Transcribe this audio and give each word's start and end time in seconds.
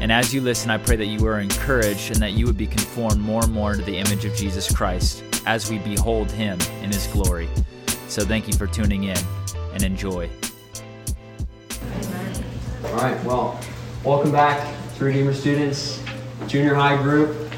And 0.00 0.10
as 0.10 0.32
you 0.32 0.40
listen, 0.40 0.70
I 0.70 0.78
pray 0.78 0.96
that 0.96 1.06
you 1.06 1.26
are 1.26 1.40
encouraged 1.40 2.10
and 2.10 2.22
that 2.22 2.32
you 2.32 2.46
would 2.46 2.56
be 2.56 2.66
conformed 2.66 3.20
more 3.20 3.44
and 3.44 3.52
more 3.52 3.72
into 3.72 3.84
the 3.84 3.98
image 3.98 4.24
of 4.24 4.34
Jesus 4.34 4.74
Christ 4.74 5.22
as 5.44 5.70
we 5.70 5.78
behold 5.78 6.30
him 6.32 6.58
in 6.82 6.90
his 6.90 7.06
glory. 7.08 7.50
So 8.08 8.24
thank 8.24 8.48
you 8.48 8.54
for 8.54 8.66
tuning 8.66 9.04
in 9.04 9.18
and 9.74 9.82
enjoy. 9.82 10.30
All 12.84 12.96
right, 12.96 13.22
well, 13.24 13.60
welcome 14.02 14.32
back 14.32 14.74
to 14.96 15.04
Redeemer 15.04 15.34
Students, 15.34 16.02
junior 16.46 16.74
high 16.74 16.96
group. 17.02 17.52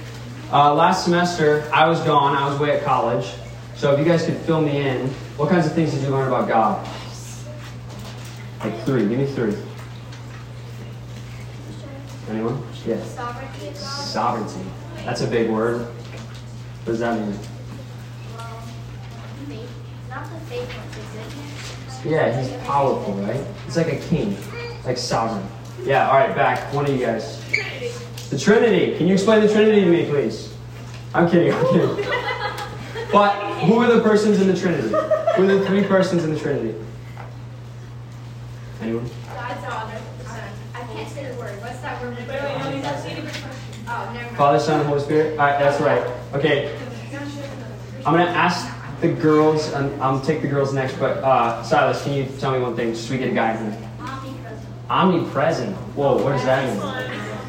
Uh, 0.52 0.74
last 0.74 1.04
semester, 1.04 1.70
I 1.72 1.88
was 1.88 2.00
gone, 2.00 2.36
I 2.36 2.48
was 2.48 2.58
away 2.58 2.76
at 2.76 2.82
college. 2.82 3.32
So 3.76 3.92
if 3.92 4.00
you 4.00 4.04
guys 4.04 4.26
could 4.26 4.36
fill 4.38 4.60
me 4.60 4.78
in, 4.80 5.06
what 5.36 5.48
kinds 5.48 5.66
of 5.66 5.74
things 5.74 5.92
did 5.92 6.02
you 6.02 6.08
learn 6.08 6.26
about 6.26 6.48
God? 6.48 6.84
Like 8.58 8.84
three, 8.84 9.08
give 9.08 9.18
me 9.18 9.26
three. 9.26 9.54
Anyone? 12.30 12.62
Yes. 12.86 13.14
Sovereignty 13.14 13.68
of 13.68 13.74
God. 13.74 13.80
Sovereignty. 13.80 14.70
That's 15.04 15.20
a 15.22 15.26
big 15.26 15.50
word. 15.50 15.80
What 15.80 16.86
does 16.86 17.00
that 17.00 17.18
mean? 17.18 17.38
Well, 18.36 18.62
faith. 19.48 19.70
Not 20.08 20.24
the 20.24 20.40
faithfulness. 20.46 22.04
Yeah, 22.04 22.40
he's 22.40 22.52
powerful, 22.66 23.14
right? 23.14 23.40
He's 23.64 23.76
like 23.76 23.92
a 23.92 24.00
king, 24.00 24.36
like 24.84 24.98
sovereign. 24.98 25.46
Yeah, 25.84 26.08
all 26.08 26.14
right, 26.14 26.34
back. 26.34 26.72
One 26.74 26.84
of 26.84 26.90
you 26.92 27.04
guys. 27.04 27.40
The 28.30 28.38
Trinity. 28.38 28.96
Can 28.96 29.06
you 29.06 29.14
explain 29.14 29.42
the 29.42 29.52
Trinity 29.52 29.80
to 29.82 29.86
me, 29.86 30.06
please? 30.06 30.52
I'm 31.14 31.30
kidding, 31.30 31.52
I'm 31.52 31.66
kidding. 31.66 32.12
But 33.12 33.34
who 33.64 33.78
are 33.78 33.92
the 33.92 34.00
persons 34.00 34.40
in 34.40 34.48
the 34.48 34.56
Trinity? 34.58 34.88
Who 34.88 35.44
are 35.44 35.46
the 35.46 35.66
three 35.66 35.84
persons 35.84 36.24
in 36.24 36.32
the 36.32 36.40
Trinity? 36.40 36.74
Anyone? 38.80 39.04
God, 39.04 39.56
Father, 39.58 40.00
Son. 40.24 40.40
I 40.74 40.80
can't 40.94 41.08
say 41.10 41.30
the 41.30 41.34
word. 41.38 41.60
What's 41.60 41.80
that 41.80 42.00
word? 42.00 42.16
Oh, 42.18 42.24
never 44.14 44.14
mind. 44.14 44.21
Father, 44.36 44.58
Son, 44.58 44.84
Holy 44.86 45.00
Spirit? 45.00 45.38
All 45.38 45.46
right, 45.46 45.58
that's 45.58 45.80
right. 45.80 46.02
Okay, 46.32 46.76
I'm 48.04 48.14
going 48.14 48.26
to 48.26 48.32
ask 48.32 48.66
the 49.00 49.12
girls, 49.12 49.72
and 49.72 50.00
I'll 50.02 50.20
take 50.20 50.42
the 50.42 50.48
girls 50.48 50.72
next, 50.72 50.98
but 50.98 51.18
uh, 51.18 51.62
Silas, 51.62 52.02
can 52.02 52.14
you 52.14 52.26
tell 52.38 52.52
me 52.52 52.60
one 52.60 52.74
thing, 52.74 52.94
just 52.94 53.10
we 53.10 53.18
get 53.18 53.30
a 53.30 53.34
guy 53.34 53.56
here? 53.56 53.90
Omnipresent. 54.00 54.66
Omnipresent. 54.90 55.76
Whoa, 55.96 56.22
what 56.22 56.32
does 56.32 56.44
that 56.44 56.68
mean? 56.68 56.82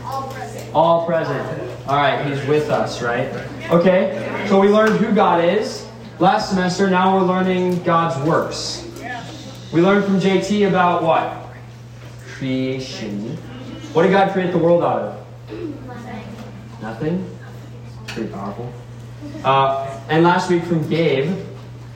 All 0.03 0.33
present. 0.33 0.75
All 0.75 1.05
present. 1.05 1.87
All 1.87 1.95
right, 1.95 2.25
he's 2.25 2.45
with 2.47 2.69
us, 2.69 3.01
right? 3.01 3.27
Okay, 3.71 4.45
so 4.47 4.59
we 4.59 4.67
learned 4.67 4.99
who 4.99 5.13
God 5.13 5.43
is 5.43 5.87
last 6.19 6.49
semester. 6.49 6.89
Now 6.89 7.17
we're 7.17 7.25
learning 7.25 7.81
God's 7.83 8.21
works. 8.27 8.87
We 9.73 9.81
learned 9.81 10.05
from 10.05 10.19
JT 10.19 10.67
about 10.67 11.01
what? 11.01 11.55
Creation. 12.37 13.37
What 13.93 14.03
did 14.03 14.11
God 14.11 14.31
create 14.31 14.51
the 14.51 14.57
world 14.57 14.83
out 14.83 15.01
of? 15.01 15.22
Nothing? 16.83 17.25
Pretty 18.07 18.29
powerful. 18.29 18.69
Uh, 19.45 20.01
and 20.09 20.21
last 20.21 20.49
week 20.49 20.63
from 20.65 20.85
Gabe, 20.89 21.33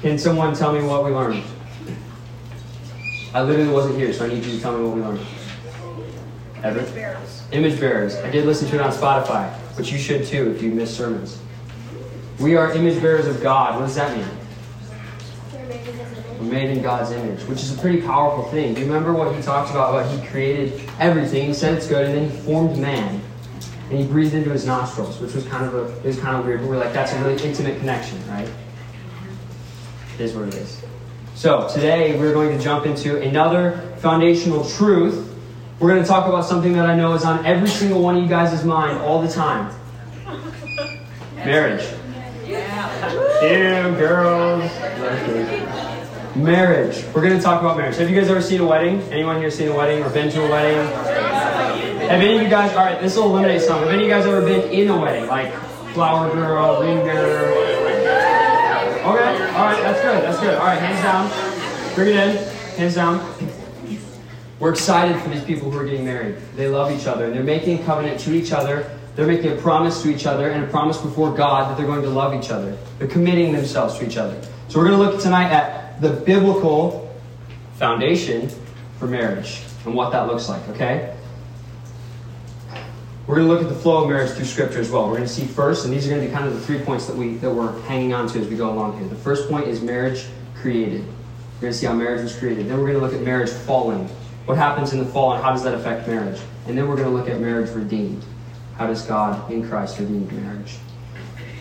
can 0.01 0.17
someone 0.17 0.55
tell 0.55 0.71
me 0.71 0.81
what 0.81 1.03
we 1.03 1.11
learned? 1.11 1.43
I 3.33 3.41
literally 3.41 3.69
wasn't 3.69 3.97
here, 3.97 4.13
so 4.13 4.23
I 4.23 4.29
need 4.29 4.45
you 4.45 4.53
to 4.53 4.61
tell 4.61 4.77
me 4.77 4.85
what 4.85 4.95
we 4.95 5.01
learned. 5.01 5.19
Ever? 6.63 6.79
Image 7.51 7.81
bearers. 7.81 8.15
I 8.15 8.29
did 8.29 8.45
listen 8.45 8.69
to 8.69 8.75
it 8.75 8.81
on 8.81 8.93
Spotify, 8.93 9.53
but 9.75 9.91
you 9.91 9.97
should 9.97 10.25
too 10.25 10.51
if 10.51 10.61
you 10.61 10.71
miss 10.71 10.95
sermons. 10.95 11.37
We 12.39 12.55
are 12.55 12.71
image 12.71 13.01
bearers 13.01 13.27
of 13.27 13.43
God. 13.43 13.75
What 13.75 13.87
does 13.87 13.95
that 13.95 14.15
mean? 14.15 14.25
We're 16.39 16.45
made 16.45 16.69
in 16.69 16.81
God's 16.81 17.11
image, 17.11 17.41
which 17.41 17.61
is 17.61 17.77
a 17.77 17.81
pretty 17.81 18.01
powerful 18.03 18.49
thing. 18.51 18.73
Do 18.73 18.79
you 18.79 18.87
remember 18.87 19.11
what 19.11 19.35
he 19.35 19.41
talked 19.41 19.69
about? 19.69 19.93
About 19.93 20.17
he 20.17 20.25
created 20.27 20.89
everything, 20.97 21.47
he 21.47 21.53
said 21.53 21.73
it's 21.73 21.87
good, 21.87 22.05
and 22.05 22.15
then 22.15 22.29
he 22.29 22.37
formed 22.45 22.77
man, 22.77 23.21
and 23.89 23.99
he 23.99 24.05
breathed 24.05 24.33
into 24.33 24.49
his 24.49 24.65
nostrils, 24.65 25.19
which 25.19 25.33
was 25.33 25.45
kind 25.45 25.65
of 25.65 25.73
a 25.73 25.97
it 25.99 26.05
was 26.05 26.19
kind 26.19 26.37
of 26.37 26.45
weird. 26.45 26.61
But 26.61 26.69
we're 26.69 26.77
like, 26.77 26.93
that's 26.93 27.13
a 27.13 27.23
really 27.23 27.41
intimate 27.43 27.79
connection, 27.79 28.19
right? 28.29 28.49
It 30.15 30.21
is 30.21 30.33
what 30.33 30.47
it 30.47 30.55
is. 30.55 30.81
So 31.35 31.69
today 31.69 32.19
we're 32.19 32.33
going 32.33 32.57
to 32.57 32.63
jump 32.63 32.85
into 32.85 33.21
another 33.21 33.93
foundational 33.97 34.67
truth. 34.67 35.35
We're 35.79 35.89
going 35.89 36.01
to 36.01 36.07
talk 36.07 36.27
about 36.27 36.45
something 36.45 36.73
that 36.73 36.87
I 36.87 36.95
know 36.95 37.13
is 37.13 37.23
on 37.23 37.45
every 37.45 37.69
single 37.69 38.01
one 38.01 38.17
of 38.17 38.23
you 38.23 38.29
guys' 38.29 38.65
mind 38.65 38.97
all 38.97 39.21
the 39.21 39.31
time. 39.31 39.73
Marriage. 41.35 41.87
Yeah. 42.45 43.43
Ew, 43.43 43.95
girls. 43.95 44.71
Marriage. 46.35 47.05
We're 47.13 47.21
going 47.21 47.37
to 47.37 47.41
talk 47.41 47.61
about 47.61 47.77
marriage. 47.77 47.97
Have 47.97 48.09
you 48.09 48.19
guys 48.19 48.29
ever 48.29 48.41
seen 48.41 48.61
a 48.61 48.65
wedding? 48.65 49.01
Anyone 49.11 49.37
here 49.37 49.51
seen 49.51 49.67
a 49.67 49.75
wedding 49.75 50.03
or 50.03 50.09
been 50.09 50.31
to 50.31 50.43
a 50.43 50.49
wedding? 50.49 51.26
Have 52.07 52.21
any 52.21 52.37
of 52.37 52.41
you 52.41 52.47
guys, 52.47 52.71
all 52.71 52.85
right, 52.85 53.01
this 53.01 53.17
will 53.17 53.25
eliminate 53.25 53.61
some. 53.61 53.79
Have 53.79 53.89
any 53.89 54.03
of 54.03 54.07
you 54.07 54.13
guys 54.13 54.25
ever 54.25 54.41
been 54.41 54.71
in 54.71 54.87
a 54.87 54.97
wedding? 54.97 55.27
Like 55.27 55.53
flower 55.93 56.33
girl, 56.33 56.81
ring 56.81 57.03
bearer? 57.03 57.49
Okay, 57.49 59.03
all 59.03 59.65
right, 59.65 59.81
that's 59.83 60.01
good, 60.01 60.23
that's 60.23 60.39
good. 60.39 60.55
All 60.55 60.67
right, 60.67 60.79
hands 60.79 61.03
down. 61.03 61.95
Bring 61.95 62.15
it 62.15 62.15
in. 62.15 62.37
Hands 62.77 62.95
down. 62.95 63.35
We're 64.59 64.71
excited 64.71 65.21
for 65.21 65.27
these 65.27 65.43
people 65.43 65.69
who 65.69 65.77
are 65.79 65.83
getting 65.83 66.05
married. 66.05 66.37
They 66.55 66.69
love 66.69 66.97
each 66.97 67.07
other, 67.07 67.25
and 67.25 67.35
they're 67.35 67.43
making 67.43 67.81
a 67.81 67.83
covenant 67.83 68.21
to 68.21 68.33
each 68.33 68.53
other. 68.53 68.89
They're 69.17 69.27
making 69.27 69.51
a 69.51 69.55
promise 69.57 70.01
to 70.03 70.09
each 70.09 70.25
other 70.25 70.49
and 70.49 70.63
a 70.63 70.67
promise 70.67 70.97
before 70.97 71.33
God 71.33 71.69
that 71.69 71.77
they're 71.77 71.87
going 71.87 72.03
to 72.03 72.09
love 72.09 72.33
each 72.41 72.51
other. 72.51 72.77
They're 72.99 73.07
committing 73.09 73.51
themselves 73.51 73.97
to 73.97 74.07
each 74.07 74.15
other. 74.15 74.41
So 74.69 74.79
we're 74.79 74.87
going 74.87 74.97
to 74.97 75.11
look 75.11 75.21
tonight 75.21 75.51
at 75.51 75.99
the 75.99 76.11
biblical 76.11 77.13
foundation 77.73 78.49
for 78.97 79.07
marriage 79.07 79.61
and 79.85 79.93
what 79.93 80.11
that 80.13 80.27
looks 80.27 80.47
like, 80.47 80.65
okay? 80.69 81.16
We're 83.27 83.35
going 83.35 83.47
to 83.47 83.53
look 83.53 83.61
at 83.61 83.67
the 83.67 83.75
flow 83.75 84.03
of 84.03 84.09
marriage 84.09 84.31
through 84.31 84.45
Scripture 84.45 84.79
as 84.79 84.89
well. 84.89 85.07
We're 85.07 85.17
going 85.17 85.27
to 85.27 85.33
see 85.33 85.45
first, 85.45 85.83
and 85.83 85.93
these 85.93 86.07
are 86.07 86.09
going 86.09 86.21
to 86.21 86.27
be 86.27 86.33
kind 86.33 86.47
of 86.47 86.53
the 86.53 86.61
three 86.61 86.79
points 86.79 87.07
that 87.07 87.15
we 87.15 87.35
that 87.35 87.51
we're 87.51 87.77
hanging 87.81 88.13
on 88.13 88.29
to 88.29 88.39
as 88.39 88.47
we 88.47 88.55
go 88.55 88.69
along 88.71 88.97
here. 88.97 89.05
The 89.09 89.15
first 89.15 89.49
point 89.49 89.67
is 89.67 89.81
marriage 89.81 90.27
created. 90.55 91.01
We're 91.55 91.61
going 91.61 91.73
to 91.73 91.77
see 91.77 91.87
how 91.87 91.93
marriage 91.93 92.21
was 92.21 92.33
created. 92.37 92.69
Then 92.69 92.77
we're 92.77 92.87
going 92.87 92.99
to 92.99 93.05
look 93.05 93.13
at 93.13 93.21
marriage 93.21 93.49
falling. 93.49 94.07
What 94.45 94.57
happens 94.57 94.93
in 94.93 94.99
the 94.99 95.05
fall, 95.05 95.33
and 95.33 95.43
how 95.43 95.51
does 95.51 95.61
that 95.63 95.73
affect 95.73 96.07
marriage? 96.07 96.39
And 96.67 96.77
then 96.77 96.87
we're 96.87 96.95
going 96.95 97.09
to 97.09 97.13
look 97.13 97.27
at 97.27 97.41
marriage 97.41 97.69
redeemed. 97.71 98.23
How 98.77 98.87
does 98.87 99.01
God 99.01 99.51
in 99.51 99.67
Christ 99.67 99.99
redeem 99.99 100.25
marriage? 100.41 100.77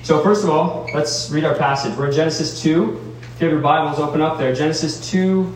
So 0.05 0.23
first 0.23 0.45
of 0.45 0.51
all, 0.51 0.89
let's 0.95 1.31
read 1.31 1.45
our 1.45 1.57
passage. 1.57 1.97
We're 1.99 2.07
in 2.07 2.13
Genesis 2.13 2.63
2. 2.63 3.15
If 3.35 3.41
you 3.41 3.49
have 3.49 3.53
your 3.53 3.61
Bibles, 3.61 3.99
open 3.99 4.21
up 4.21 4.39
there. 4.39 4.55
Genesis 4.55 5.11
2, 5.11 5.53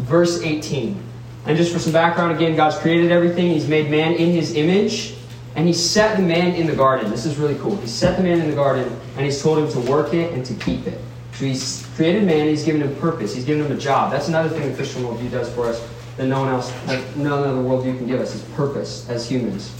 verse 0.00 0.42
18. 0.42 1.02
And 1.46 1.56
just 1.56 1.72
for 1.72 1.78
some 1.78 1.94
background, 1.94 2.36
again, 2.36 2.54
God's 2.54 2.76
created 2.76 3.10
everything. 3.10 3.50
He's 3.50 3.66
made 3.66 3.90
man 3.90 4.12
in 4.12 4.30
his 4.30 4.54
image. 4.54 5.14
And 5.54 5.66
he 5.66 5.74
set 5.74 6.16
the 6.16 6.22
man 6.22 6.54
in 6.54 6.66
the 6.66 6.74
garden. 6.74 7.10
This 7.10 7.26
is 7.26 7.36
really 7.36 7.56
cool. 7.56 7.76
He 7.76 7.86
set 7.86 8.16
the 8.16 8.22
man 8.22 8.40
in 8.40 8.48
the 8.48 8.56
garden 8.56 8.88
and 9.16 9.24
he's 9.24 9.42
told 9.42 9.58
him 9.58 9.68
to 9.70 9.90
work 9.90 10.14
it 10.14 10.32
and 10.32 10.44
to 10.46 10.54
keep 10.54 10.86
it. 10.86 11.00
So 11.34 11.44
he's 11.44 11.86
created 11.96 12.24
man, 12.24 12.48
he's 12.48 12.64
given 12.64 12.82
him 12.82 12.94
purpose, 12.96 13.34
he's 13.34 13.44
given 13.44 13.66
him 13.66 13.72
a 13.72 13.80
job. 13.80 14.12
That's 14.12 14.28
another 14.28 14.48
thing 14.48 14.68
the 14.68 14.76
Christian 14.76 15.02
worldview 15.02 15.30
does 15.30 15.52
for 15.52 15.66
us 15.66 15.86
that 16.16 16.26
no 16.26 16.40
one 16.40 16.48
else, 16.48 16.70
that 16.86 17.16
none 17.16 17.32
other 17.32 17.56
worldview 17.56 17.96
can 17.96 18.06
give 18.06 18.20
us, 18.20 18.34
is 18.34 18.42
purpose 18.54 19.08
as 19.08 19.28
humans. 19.28 19.74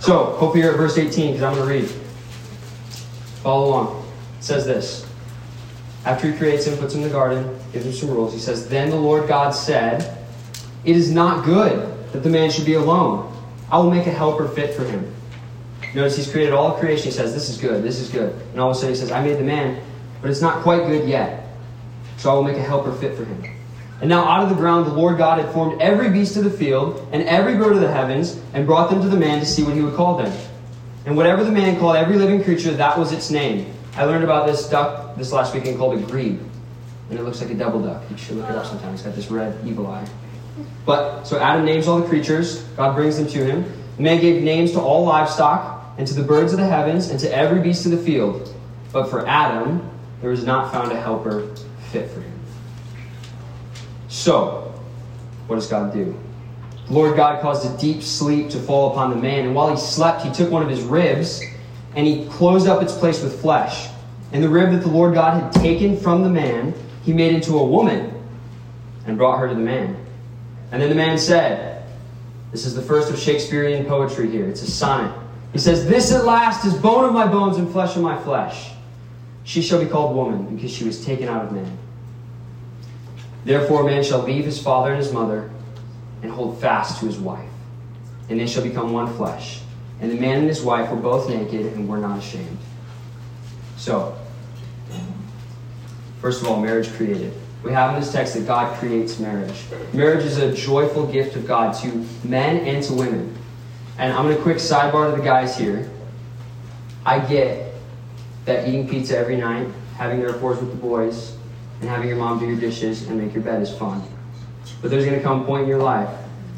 So, 0.00 0.24
hopefully 0.24 0.62
you're 0.62 0.72
at 0.72 0.76
verse 0.76 0.98
18 0.98 1.32
because 1.32 1.42
I'm 1.42 1.54
going 1.54 1.68
to 1.68 1.74
read. 1.74 2.02
Follow 3.42 3.68
along. 3.68 4.06
It 4.38 4.44
says 4.44 4.64
this. 4.64 5.06
After 6.04 6.30
he 6.30 6.36
creates 6.36 6.66
him, 6.66 6.78
puts 6.78 6.94
him 6.94 7.02
in 7.02 7.08
the 7.08 7.12
garden, 7.12 7.58
gives 7.72 7.86
him 7.86 7.92
some 7.92 8.10
rules, 8.10 8.32
he 8.32 8.38
says, 8.38 8.68
Then 8.68 8.90
the 8.90 8.96
Lord 8.96 9.28
God 9.28 9.50
said, 9.50 10.18
It 10.84 10.96
is 10.96 11.10
not 11.10 11.44
good 11.44 12.12
that 12.12 12.22
the 12.22 12.30
man 12.30 12.50
should 12.50 12.66
be 12.66 12.74
alone. 12.74 13.27
I 13.70 13.78
will 13.78 13.90
make 13.90 14.06
a 14.06 14.10
helper 14.10 14.48
fit 14.48 14.74
for 14.74 14.84
him. 14.84 15.14
Notice 15.94 16.16
he's 16.16 16.30
created 16.30 16.54
all 16.54 16.72
creation. 16.72 17.06
He 17.06 17.10
says, 17.10 17.34
This 17.34 17.48
is 17.48 17.58
good, 17.58 17.82
this 17.82 18.00
is 18.00 18.10
good. 18.10 18.32
And 18.52 18.60
all 18.60 18.70
of 18.70 18.76
a 18.76 18.78
sudden 18.78 18.94
he 18.94 19.00
says, 19.00 19.10
I 19.10 19.22
made 19.22 19.38
the 19.38 19.44
man, 19.44 19.82
but 20.20 20.30
it's 20.30 20.40
not 20.40 20.62
quite 20.62 20.86
good 20.86 21.08
yet. 21.08 21.48
So 22.16 22.30
I 22.30 22.34
will 22.34 22.44
make 22.44 22.56
a 22.56 22.62
helper 22.62 22.92
fit 22.92 23.16
for 23.16 23.24
him. 23.24 23.42
And 24.00 24.08
now 24.08 24.24
out 24.24 24.42
of 24.42 24.48
the 24.48 24.54
ground 24.54 24.86
the 24.86 24.92
Lord 24.92 25.18
God 25.18 25.40
had 25.40 25.52
formed 25.52 25.80
every 25.80 26.10
beast 26.10 26.36
of 26.36 26.44
the 26.44 26.50
field 26.50 27.06
and 27.12 27.22
every 27.24 27.56
bird 27.56 27.74
of 27.74 27.80
the 27.80 27.90
heavens 27.90 28.40
and 28.54 28.66
brought 28.66 28.90
them 28.90 29.00
to 29.02 29.08
the 29.08 29.16
man 29.16 29.40
to 29.40 29.46
see 29.46 29.62
what 29.62 29.74
he 29.74 29.82
would 29.82 29.94
call 29.94 30.16
them. 30.16 30.32
And 31.06 31.16
whatever 31.16 31.42
the 31.42 31.52
man 31.52 31.78
called 31.78 31.96
every 31.96 32.16
living 32.16 32.44
creature, 32.44 32.72
that 32.72 32.98
was 32.98 33.12
its 33.12 33.30
name. 33.30 33.72
I 33.96 34.04
learned 34.04 34.24
about 34.24 34.46
this 34.46 34.68
duck 34.68 35.16
this 35.16 35.32
last 35.32 35.54
weekend 35.54 35.78
called 35.78 35.98
a 35.98 36.02
grebe. 36.02 36.40
And 37.10 37.18
it 37.18 37.22
looks 37.22 37.40
like 37.40 37.50
a 37.50 37.54
double 37.54 37.80
duck. 37.80 38.02
You 38.10 38.16
should 38.16 38.36
look 38.36 38.48
it 38.50 38.54
up 38.54 38.66
sometime. 38.66 38.92
It's 38.92 39.02
got 39.02 39.14
this 39.14 39.30
red 39.30 39.58
evil 39.66 39.86
eye. 39.86 40.06
But 40.84 41.24
so 41.24 41.38
Adam 41.38 41.64
names 41.64 41.86
all 41.86 42.00
the 42.00 42.08
creatures. 42.08 42.62
God 42.76 42.94
brings 42.94 43.18
them 43.18 43.26
to 43.28 43.44
him. 43.44 43.64
The 43.96 44.02
man 44.02 44.20
gave 44.20 44.42
names 44.42 44.72
to 44.72 44.80
all 44.80 45.04
livestock 45.04 45.94
and 45.98 46.06
to 46.06 46.14
the 46.14 46.22
birds 46.22 46.52
of 46.52 46.58
the 46.58 46.66
heavens 46.66 47.10
and 47.10 47.18
to 47.20 47.34
every 47.34 47.60
beast 47.60 47.84
of 47.84 47.92
the 47.92 47.98
field. 47.98 48.54
But 48.92 49.10
for 49.10 49.26
Adam, 49.26 49.88
there 50.20 50.30
was 50.30 50.44
not 50.44 50.72
found 50.72 50.92
a 50.92 51.00
helper 51.00 51.54
fit 51.90 52.10
for 52.10 52.20
him. 52.20 52.32
So, 54.08 54.72
what 55.46 55.56
does 55.56 55.66
God 55.66 55.92
do? 55.92 56.18
The 56.86 56.92
Lord 56.92 57.16
God 57.16 57.42
caused 57.42 57.66
a 57.66 57.78
deep 57.78 58.02
sleep 58.02 58.48
to 58.50 58.58
fall 58.58 58.92
upon 58.92 59.10
the 59.10 59.16
man, 59.16 59.44
and 59.44 59.54
while 59.54 59.70
he 59.70 59.76
slept, 59.76 60.22
he 60.22 60.32
took 60.32 60.50
one 60.50 60.62
of 60.62 60.70
his 60.70 60.80
ribs 60.80 61.42
and 61.94 62.06
he 62.06 62.26
closed 62.26 62.66
up 62.66 62.82
its 62.82 62.96
place 62.96 63.22
with 63.22 63.40
flesh. 63.40 63.88
And 64.32 64.42
the 64.42 64.48
rib 64.48 64.70
that 64.70 64.82
the 64.82 64.88
Lord 64.88 65.14
God 65.14 65.42
had 65.42 65.52
taken 65.52 65.96
from 65.96 66.22
the 66.22 66.28
man, 66.28 66.74
he 67.02 67.12
made 67.12 67.34
into 67.34 67.58
a 67.58 67.64
woman 67.64 68.14
and 69.06 69.16
brought 69.16 69.38
her 69.38 69.48
to 69.48 69.54
the 69.54 69.60
man. 69.60 69.96
And 70.70 70.82
then 70.82 70.88
the 70.88 70.94
man 70.94 71.18
said, 71.18 71.84
This 72.52 72.66
is 72.66 72.74
the 72.74 72.82
first 72.82 73.10
of 73.10 73.18
Shakespearean 73.18 73.86
poetry 73.86 74.30
here. 74.30 74.46
It's 74.46 74.62
a 74.62 74.70
sonnet. 74.70 75.16
He 75.52 75.58
says, 75.58 75.86
This 75.88 76.12
at 76.12 76.24
last 76.24 76.64
is 76.64 76.74
bone 76.74 77.04
of 77.04 77.12
my 77.12 77.26
bones 77.26 77.56
and 77.56 77.70
flesh 77.70 77.96
of 77.96 78.02
my 78.02 78.20
flesh. 78.22 78.70
She 79.44 79.62
shall 79.62 79.82
be 79.82 79.86
called 79.86 80.14
woman 80.14 80.54
because 80.54 80.70
she 80.70 80.84
was 80.84 81.04
taken 81.04 81.28
out 81.28 81.46
of 81.46 81.52
man. 81.52 81.78
Therefore, 83.44 83.82
man 83.84 84.02
shall 84.02 84.22
leave 84.22 84.44
his 84.44 84.62
father 84.62 84.90
and 84.90 84.98
his 84.98 85.12
mother 85.12 85.50
and 86.22 86.30
hold 86.30 86.60
fast 86.60 87.00
to 87.00 87.06
his 87.06 87.16
wife, 87.16 87.48
and 88.28 88.38
they 88.38 88.46
shall 88.46 88.62
become 88.62 88.92
one 88.92 89.12
flesh. 89.14 89.62
And 90.00 90.10
the 90.10 90.20
man 90.20 90.40
and 90.40 90.48
his 90.48 90.62
wife 90.62 90.90
were 90.90 90.96
both 90.96 91.30
naked 91.30 91.72
and 91.72 91.88
were 91.88 91.96
not 91.96 92.18
ashamed. 92.18 92.58
So, 93.76 94.16
first 96.20 96.42
of 96.42 96.48
all, 96.48 96.60
marriage 96.60 96.92
created. 96.92 97.32
We 97.62 97.72
have 97.72 97.94
in 97.94 98.00
this 98.00 98.12
text 98.12 98.34
that 98.34 98.46
God 98.46 98.76
creates 98.78 99.18
marriage. 99.18 99.64
Marriage 99.92 100.24
is 100.24 100.38
a 100.38 100.54
joyful 100.54 101.06
gift 101.06 101.34
of 101.36 101.46
God 101.46 101.74
to 101.82 102.06
men 102.24 102.58
and 102.58 102.82
to 102.84 102.92
women. 102.92 103.36
And 103.98 104.12
I'm 104.12 104.24
going 104.24 104.36
to 104.36 104.42
quick 104.42 104.58
sidebar 104.58 105.10
to 105.10 105.16
the 105.16 105.24
guys 105.24 105.58
here. 105.58 105.90
I 107.04 107.18
get 107.18 107.74
that 108.44 108.68
eating 108.68 108.88
pizza 108.88 109.18
every 109.18 109.36
night, 109.36 109.66
having 109.96 110.20
intercourse 110.20 110.60
with 110.60 110.70
the 110.70 110.76
boys, 110.76 111.36
and 111.80 111.88
having 111.88 112.08
your 112.08 112.18
mom 112.18 112.38
do 112.38 112.46
your 112.46 112.60
dishes 112.60 113.08
and 113.08 113.20
make 113.20 113.34
your 113.34 113.42
bed 113.42 113.60
is 113.60 113.76
fun. 113.76 114.02
But 114.80 114.90
there's 114.90 115.04
going 115.04 115.16
to 115.16 115.22
come 115.22 115.42
a 115.42 115.44
point 115.44 115.64
in 115.64 115.68
your 115.68 115.82
life 115.82 116.08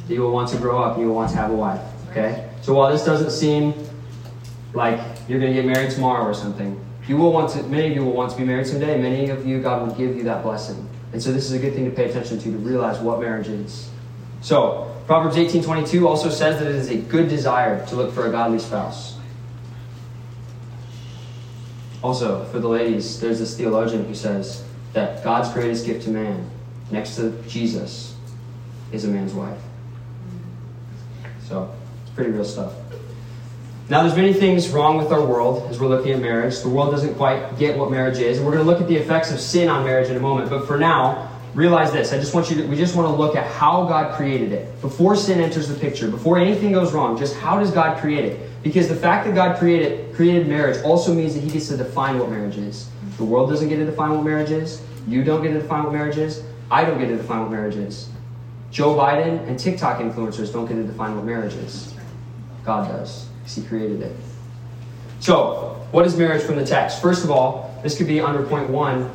that 0.07 0.15
you 0.15 0.21
will 0.21 0.33
want 0.33 0.51
to 0.51 0.59
grow 0.59 0.83
up 0.83 0.95
and 0.95 1.03
you 1.03 1.09
will 1.09 1.17
want 1.17 1.31
to 1.31 1.37
have 1.37 1.51
a 1.51 1.55
wife. 1.55 1.81
Okay? 2.11 2.51
So 2.61 2.75
while 2.75 2.91
this 2.91 3.05
doesn't 3.05 3.31
seem 3.31 3.75
like 4.75 5.01
you're 5.29 5.41
going 5.41 5.55
to 5.55 5.63
get 5.63 5.67
married 5.67 5.91
tomorrow 5.91 6.25
or 6.25 6.35
something, 6.35 6.79
you 7.09 7.17
will 7.17 7.33
want 7.33 7.51
to, 7.53 7.63
many 7.65 7.89
of 7.89 7.95
you 7.95 8.05
will 8.05 8.13
want 8.13 8.31
to 8.33 8.37
be 8.37 8.45
married 8.45 8.67
someday. 8.67 9.01
Many 9.01 9.31
of 9.31 9.47
you, 9.47 9.61
God 9.61 9.87
will 9.87 9.95
give 9.95 10.17
you 10.17 10.23
that 10.25 10.43
blessing. 10.43 10.89
And 11.13 11.23
so 11.23 11.33
this 11.33 11.45
is 11.45 11.53
a 11.53 11.59
good 11.59 11.75
thing 11.75 11.85
to 11.87 11.91
pay 11.91 12.09
attention 12.09 12.39
to, 12.39 12.45
to 12.45 12.59
realize 12.59 12.99
what 13.01 13.21
marriage 13.21 13.49
is. 13.49 13.91
So, 14.43 14.95
Proverbs 15.07 15.37
18.22 15.37 16.07
also 16.07 16.31
says 16.31 16.61
that 16.61 16.69
it 16.69 16.77
is 16.77 16.89
a 16.89 16.97
good 16.97 17.29
desire 17.29 17.85
to 17.87 17.97
look 17.97 18.13
for 18.13 18.27
a 18.27 18.31
godly 18.31 18.59
spouse. 18.59 19.19
Also, 22.03 22.45
for 22.47 22.61
the 22.61 22.69
ladies, 22.69 23.21
there's 23.21 23.39
this 23.39 23.57
theologian 23.57 24.05
who 24.05 24.15
says 24.15 24.65
that 24.93 25.23
God's 25.23 25.53
greatest 25.53 25.85
gift 25.85 26.05
to 26.05 26.11
man, 26.11 26.49
next 26.91 27.17
to 27.17 27.33
Jesus, 27.49 28.17
is 28.93 29.05
a 29.05 29.09
man's 29.09 29.35
wife. 29.35 29.61
So, 31.43 31.75
it's 32.03 32.13
pretty 32.13 32.31
real 32.31 32.45
stuff. 32.45 32.73
Now, 33.91 34.03
there's 34.03 34.15
many 34.15 34.33
things 34.33 34.69
wrong 34.69 34.99
with 34.99 35.11
our 35.11 35.21
world 35.21 35.69
as 35.69 35.81
we're 35.81 35.89
looking 35.89 36.13
at 36.13 36.21
marriage. 36.21 36.61
The 36.61 36.69
world 36.69 36.93
doesn't 36.93 37.17
quite 37.17 37.59
get 37.59 37.77
what 37.77 37.91
marriage 37.91 38.19
is, 38.19 38.37
and 38.37 38.47
we're 38.47 38.53
going 38.53 38.65
to 38.65 38.71
look 38.71 38.81
at 38.81 38.87
the 38.87 38.95
effects 38.95 39.33
of 39.33 39.41
sin 39.41 39.69
on 39.69 39.85
marriage 39.85 40.09
in 40.09 40.17
a 40.17 40.21
moment. 40.21 40.49
But 40.49 40.69
for 40.69 40.79
now, 40.79 41.29
realize 41.55 41.91
this. 41.91 42.13
I 42.13 42.19
just 42.19 42.33
want 42.33 42.51
you 42.51 42.57
to, 42.59 42.69
we 42.69 42.77
just 42.77 42.95
want 42.95 43.09
to 43.09 43.13
look 43.13 43.35
at 43.35 43.51
how 43.51 43.85
God 43.87 44.15
created 44.15 44.53
it. 44.53 44.81
Before 44.81 45.17
sin 45.17 45.41
enters 45.41 45.67
the 45.67 45.75
picture, 45.75 46.09
before 46.09 46.39
anything 46.39 46.71
goes 46.71 46.93
wrong, 46.93 47.19
just 47.19 47.35
how 47.35 47.59
does 47.59 47.73
God 47.73 47.99
create 47.99 48.25
it? 48.25 48.63
Because 48.63 48.89
the 48.89 48.95
fact 48.95 49.27
that 49.27 49.35
God 49.35 49.59
created, 49.59 50.15
created 50.15 50.47
marriage 50.47 50.81
also 50.85 51.13
means 51.13 51.35
that 51.35 51.41
He 51.41 51.51
gets 51.51 51.67
to 51.67 51.77
define 51.77 52.17
what 52.17 52.31
marriage 52.31 52.59
is. 52.59 52.89
The 53.17 53.25
world 53.25 53.51
doesn't 53.51 53.69
get 53.69 53.79
to 53.79 53.87
define 53.87 54.13
what 54.13 54.23
marriage 54.23 54.53
is. 54.53 54.81
You 55.09 55.25
don't 55.25 55.43
get 55.43 55.53
to 55.53 55.63
define 55.63 55.83
what 55.83 55.93
marriage 55.93 56.17
is. 56.17 56.45
I 56.71 56.85
don't 56.85 57.01
get 57.01 57.09
to 57.09 57.17
define 57.17 57.41
what 57.41 57.51
marriage 57.51 57.75
is. 57.75 58.09
Joe 58.71 58.95
Biden 58.95 59.45
and 59.49 59.59
TikTok 59.59 59.99
influencers 59.99 60.53
don't 60.53 60.67
get 60.67 60.75
to 60.75 60.85
define 60.85 61.17
what 61.17 61.25
marriage 61.25 61.55
is. 61.55 61.93
God 62.65 62.87
does, 62.87 63.27
because 63.51 63.63
He 63.63 63.69
created 63.69 64.03
it. 64.03 64.17
So, 65.21 65.77
what 65.91 66.07
is 66.07 66.17
marriage 66.17 66.43
from 66.43 66.57
the 66.57 66.67
text? 66.67 67.03
First 67.03 67.25
of 67.25 67.31
all, 67.31 67.79
this 67.83 67.97
could 67.97 68.07
be 68.07 68.21
under 68.21 68.43
point 68.43 68.71
one. 68.71 69.11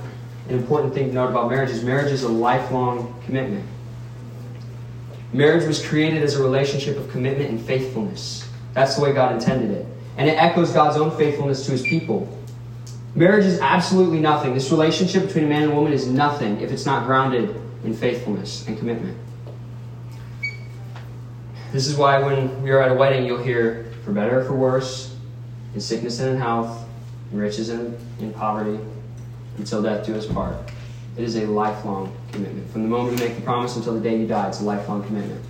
An 0.47 0.55
important 0.55 0.93
thing 0.93 1.07
to 1.07 1.13
note 1.13 1.29
about 1.29 1.49
marriage 1.49 1.71
is 1.71 1.83
marriage 1.83 2.11
is 2.11 2.23
a 2.23 2.29
lifelong 2.29 3.19
commitment. 3.25 3.65
Marriage 5.33 5.65
was 5.65 5.85
created 5.85 6.21
as 6.21 6.35
a 6.35 6.43
relationship 6.43 6.97
of 6.97 7.09
commitment 7.09 7.49
and 7.49 7.59
faithfulness. 7.59 8.47
That's 8.73 8.95
the 8.95 9.01
way 9.01 9.11
God 9.11 9.33
intended 9.33 9.71
it. 9.71 9.85
And 10.17 10.29
it 10.29 10.33
echoes 10.33 10.71
God's 10.71 10.97
own 10.97 11.15
faithfulness 11.17 11.65
to 11.65 11.71
his 11.71 11.81
people. 11.81 12.29
Marriage 13.15 13.45
is 13.45 13.59
absolutely 13.59 14.19
nothing. 14.19 14.53
This 14.53 14.69
relationship 14.71 15.25
between 15.25 15.45
a 15.45 15.47
man 15.47 15.63
and 15.63 15.71
a 15.71 15.75
woman 15.75 15.93
is 15.93 16.07
nothing 16.07 16.61
if 16.61 16.71
it's 16.71 16.85
not 16.85 17.05
grounded 17.05 17.55
in 17.83 17.93
faithfulness 17.93 18.67
and 18.67 18.77
commitment. 18.77 19.17
This 21.71 21.87
is 21.87 21.97
why 21.97 22.21
when 22.21 22.61
we 22.61 22.71
are 22.71 22.81
at 22.81 22.91
a 22.91 22.93
wedding, 22.93 23.25
you'll 23.25 23.43
hear, 23.43 23.91
for 24.05 24.11
better 24.11 24.41
or 24.41 24.45
for 24.45 24.53
worse, 24.53 25.15
in 25.73 25.81
sickness 25.81 26.19
and 26.19 26.35
in 26.35 26.37
health, 26.39 26.87
in 27.33 27.39
riches 27.39 27.69
and 27.69 27.97
in 28.19 28.31
poverty, 28.31 28.79
until 29.57 29.81
death 29.81 30.05
do 30.05 30.15
us 30.15 30.27
part. 30.27 30.55
It 31.17 31.23
is 31.23 31.35
a 31.37 31.47
lifelong 31.47 32.15
commitment. 32.31 32.69
From 32.71 32.83
the 32.83 32.87
moment 32.87 33.19
you 33.19 33.27
make 33.27 33.35
the 33.35 33.41
promise 33.41 33.75
until 33.75 33.95
the 33.95 33.99
day 34.01 34.17
you 34.17 34.27
die, 34.27 34.47
it's 34.47 34.61
a 34.61 34.63
lifelong 34.63 35.03
commitment. 35.05 35.43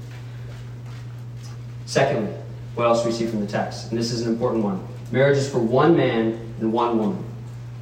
Secondly, 1.85 2.33
what 2.75 2.85
else 2.85 3.05
we 3.05 3.11
see 3.11 3.27
from 3.27 3.41
the 3.41 3.47
text? 3.47 3.89
And 3.89 3.99
this 3.99 4.11
is 4.11 4.21
an 4.21 4.31
important 4.31 4.63
one. 4.63 4.85
Marriage 5.11 5.37
is 5.37 5.49
for 5.49 5.59
one 5.59 5.97
man 5.97 6.39
and 6.59 6.71
one 6.71 6.97
woman. 6.97 7.23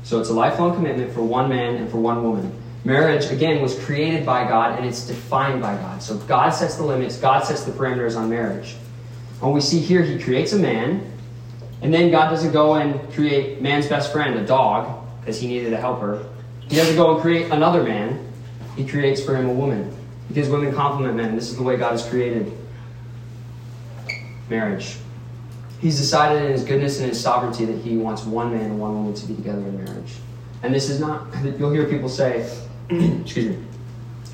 So 0.04 0.20
it's 0.20 0.30
a 0.30 0.34
lifelong 0.34 0.74
commitment 0.76 1.14
for 1.14 1.22
one 1.22 1.50
man 1.50 1.76
and 1.76 1.90
for 1.90 1.98
one 1.98 2.24
woman. 2.24 2.52
Marriage, 2.84 3.32
again, 3.32 3.62
was 3.62 3.78
created 3.80 4.26
by 4.26 4.48
God 4.48 4.78
and 4.78 4.86
it's 4.86 5.06
defined 5.06 5.62
by 5.62 5.76
God. 5.76 6.02
So 6.02 6.18
God 6.18 6.50
sets 6.50 6.76
the 6.76 6.84
limits, 6.84 7.18
God 7.18 7.46
sets 7.46 7.64
the 7.64 7.72
parameters 7.72 8.18
on 8.18 8.30
marriage. 8.30 8.76
When 9.44 9.52
we 9.52 9.60
see 9.60 9.80
here, 9.80 10.02
He 10.02 10.18
creates 10.18 10.54
a 10.54 10.58
man, 10.58 11.06
and 11.82 11.94
then 11.94 12.12
God 12.12 12.30
doesn't 12.30 12.54
go 12.54 12.76
and 12.76 13.12
create 13.12 13.62
man's 13.62 13.88
best 13.88 14.14
friend, 14.14 14.40
a 14.40 14.46
dog, 14.46 15.06
because 15.20 15.38
he 15.38 15.48
needed 15.48 15.74
a 15.74 15.78
helper. 15.78 16.26
He 16.70 16.78
doesn't 16.78 16.96
go 16.96 17.14
and 17.14 17.22
create 17.22 17.52
another 17.52 17.84
man, 17.84 18.26
He 18.78 18.88
creates 18.88 19.22
for 19.22 19.36
him 19.36 19.50
a 19.50 19.54
woman. 19.54 19.94
Because 20.30 20.48
women 20.48 20.74
complement 20.74 21.18
men. 21.18 21.36
This 21.36 21.50
is 21.50 21.58
the 21.58 21.64
way 21.64 21.76
God 21.76 21.92
has 21.92 22.08
created 22.08 22.54
marriage. 24.50 24.96
He's 25.82 25.98
decided 25.98 26.44
in 26.44 26.54
His 26.54 26.64
goodness 26.64 27.02
and 27.02 27.10
His 27.10 27.20
sovereignty 27.20 27.66
that 27.66 27.80
He 27.80 27.98
wants 27.98 28.24
one 28.24 28.54
man 28.54 28.72
and 28.72 28.80
one 28.80 28.96
woman 28.96 29.14
to 29.14 29.28
be 29.28 29.36
together 29.36 29.60
in 29.60 29.84
marriage. 29.84 30.14
And 30.64 30.74
this 30.74 30.90
is 30.90 31.02
not, 31.02 31.28
you'll 31.44 31.74
hear 31.74 31.84
people 31.90 32.08
say, 32.08 32.50
excuse 32.90 33.58
me, 33.58 33.58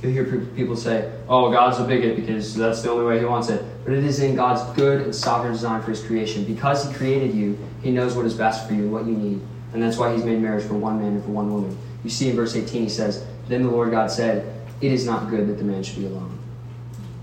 you'll 0.02 0.12
hear 0.12 0.46
people 0.56 0.76
say, 0.76 1.12
oh, 1.28 1.52
God's 1.52 1.80
a 1.80 1.84
bigot 1.84 2.16
because 2.16 2.56
that's 2.56 2.82
the 2.82 2.92
only 2.92 3.06
way 3.06 3.20
He 3.20 3.26
wants 3.26 3.50
it. 3.50 3.64
But 3.84 3.94
it 3.94 4.04
is 4.04 4.20
in 4.20 4.36
God's 4.36 4.62
good 4.76 5.02
and 5.02 5.16
sovereign 5.16 5.54
design 5.54 5.82
for 5.82 5.92
His 5.92 6.04
creation. 6.04 6.46
Because 6.46 6.88
He 6.88 6.94
created 6.94 7.34
you, 7.34 7.58
He 7.82 7.92
knows 7.92 8.16
what 8.16 8.26
is 8.26 8.34
best 8.34 8.68
for 8.68 8.74
you 8.74 8.84
and 8.84 8.92
what 8.92 9.06
you 9.06 9.14
need. 9.14 9.42
And 9.74 9.84
that's 9.84 9.98
why 9.98 10.14
He's 10.14 10.24
made 10.24 10.42
marriage 10.42 10.66
for 10.66 10.76
one 10.76 11.00
man 11.00 11.14
and 11.14 11.24
for 11.24 11.32
one 11.32 11.52
woman. 11.52 11.78
You 12.04 12.10
see 12.10 12.30
in 12.30 12.36
verse 12.36 12.56
18, 12.56 12.84
He 12.84 12.90
says, 12.90 13.26
Then 13.48 13.64
the 13.64 13.70
Lord 13.70 13.92
God 13.92 14.10
said, 14.10 14.66
It 14.82 14.92
is 14.92 15.06
not 15.06 15.30
good 15.30 15.48
that 15.48 15.58
the 15.58 15.64
man 15.64 15.84
should 15.84 16.00
be 16.00 16.06
alone. 16.06 16.38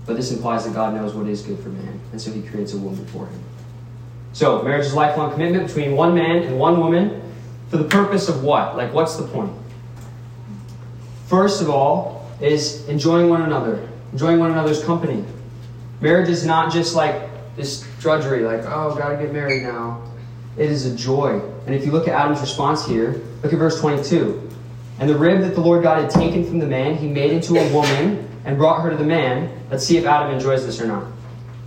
But 0.05 0.15
this 0.15 0.31
implies 0.31 0.65
that 0.65 0.73
God 0.73 0.93
knows 0.93 1.13
what 1.13 1.27
is 1.27 1.41
good 1.41 1.59
for 1.59 1.69
man, 1.69 1.99
and 2.11 2.21
so 2.21 2.31
He 2.31 2.41
creates 2.41 2.73
a 2.73 2.77
woman 2.77 3.05
for 3.07 3.27
him. 3.27 3.43
So, 4.31 4.61
marriage 4.61 4.85
is 4.85 4.93
a 4.93 4.95
lifelong 4.95 5.33
commitment 5.33 5.67
between 5.67 5.95
one 5.95 6.15
man 6.15 6.43
and 6.43 6.59
one 6.59 6.79
woman 6.79 7.21
for 7.69 7.77
the 7.77 7.83
purpose 7.83 8.29
of 8.29 8.43
what? 8.43 8.77
Like, 8.77 8.93
what's 8.93 9.15
the 9.15 9.27
point? 9.27 9.51
First 11.25 11.61
of 11.61 11.69
all, 11.69 12.16
is 12.41 12.87
enjoying 12.87 13.29
one 13.29 13.41
another, 13.41 13.87
enjoying 14.11 14.39
one 14.39 14.51
another's 14.51 14.83
company. 14.83 15.23
Marriage 16.01 16.29
is 16.29 16.45
not 16.45 16.71
just 16.71 16.95
like 16.95 17.29
this 17.55 17.87
drudgery, 17.99 18.41
like, 18.41 18.61
oh, 18.65 18.95
gotta 18.95 19.17
get 19.17 19.33
married 19.33 19.63
now. 19.63 20.03
It 20.57 20.69
is 20.69 20.85
a 20.85 20.95
joy. 20.95 21.41
And 21.65 21.75
if 21.75 21.85
you 21.85 21.91
look 21.91 22.07
at 22.07 22.13
Adam's 22.13 22.41
response 22.41 22.85
here, 22.85 23.21
look 23.43 23.53
at 23.53 23.59
verse 23.59 23.79
22. 23.79 24.49
And 24.99 25.09
the 25.09 25.17
rib 25.17 25.41
that 25.41 25.53
the 25.53 25.61
Lord 25.61 25.83
God 25.83 26.01
had 26.01 26.09
taken 26.09 26.45
from 26.45 26.59
the 26.59 26.65
man, 26.65 26.95
he 26.95 27.07
made 27.07 27.31
into 27.31 27.55
a 27.57 27.73
woman 27.73 28.27
and 28.45 28.57
brought 28.57 28.81
her 28.81 28.89
to 28.89 28.97
the 28.97 29.03
man. 29.03 29.51
Let's 29.69 29.85
see 29.85 29.97
if 29.97 30.05
Adam 30.05 30.33
enjoys 30.33 30.65
this 30.65 30.81
or 30.81 30.87
not. 30.87 31.05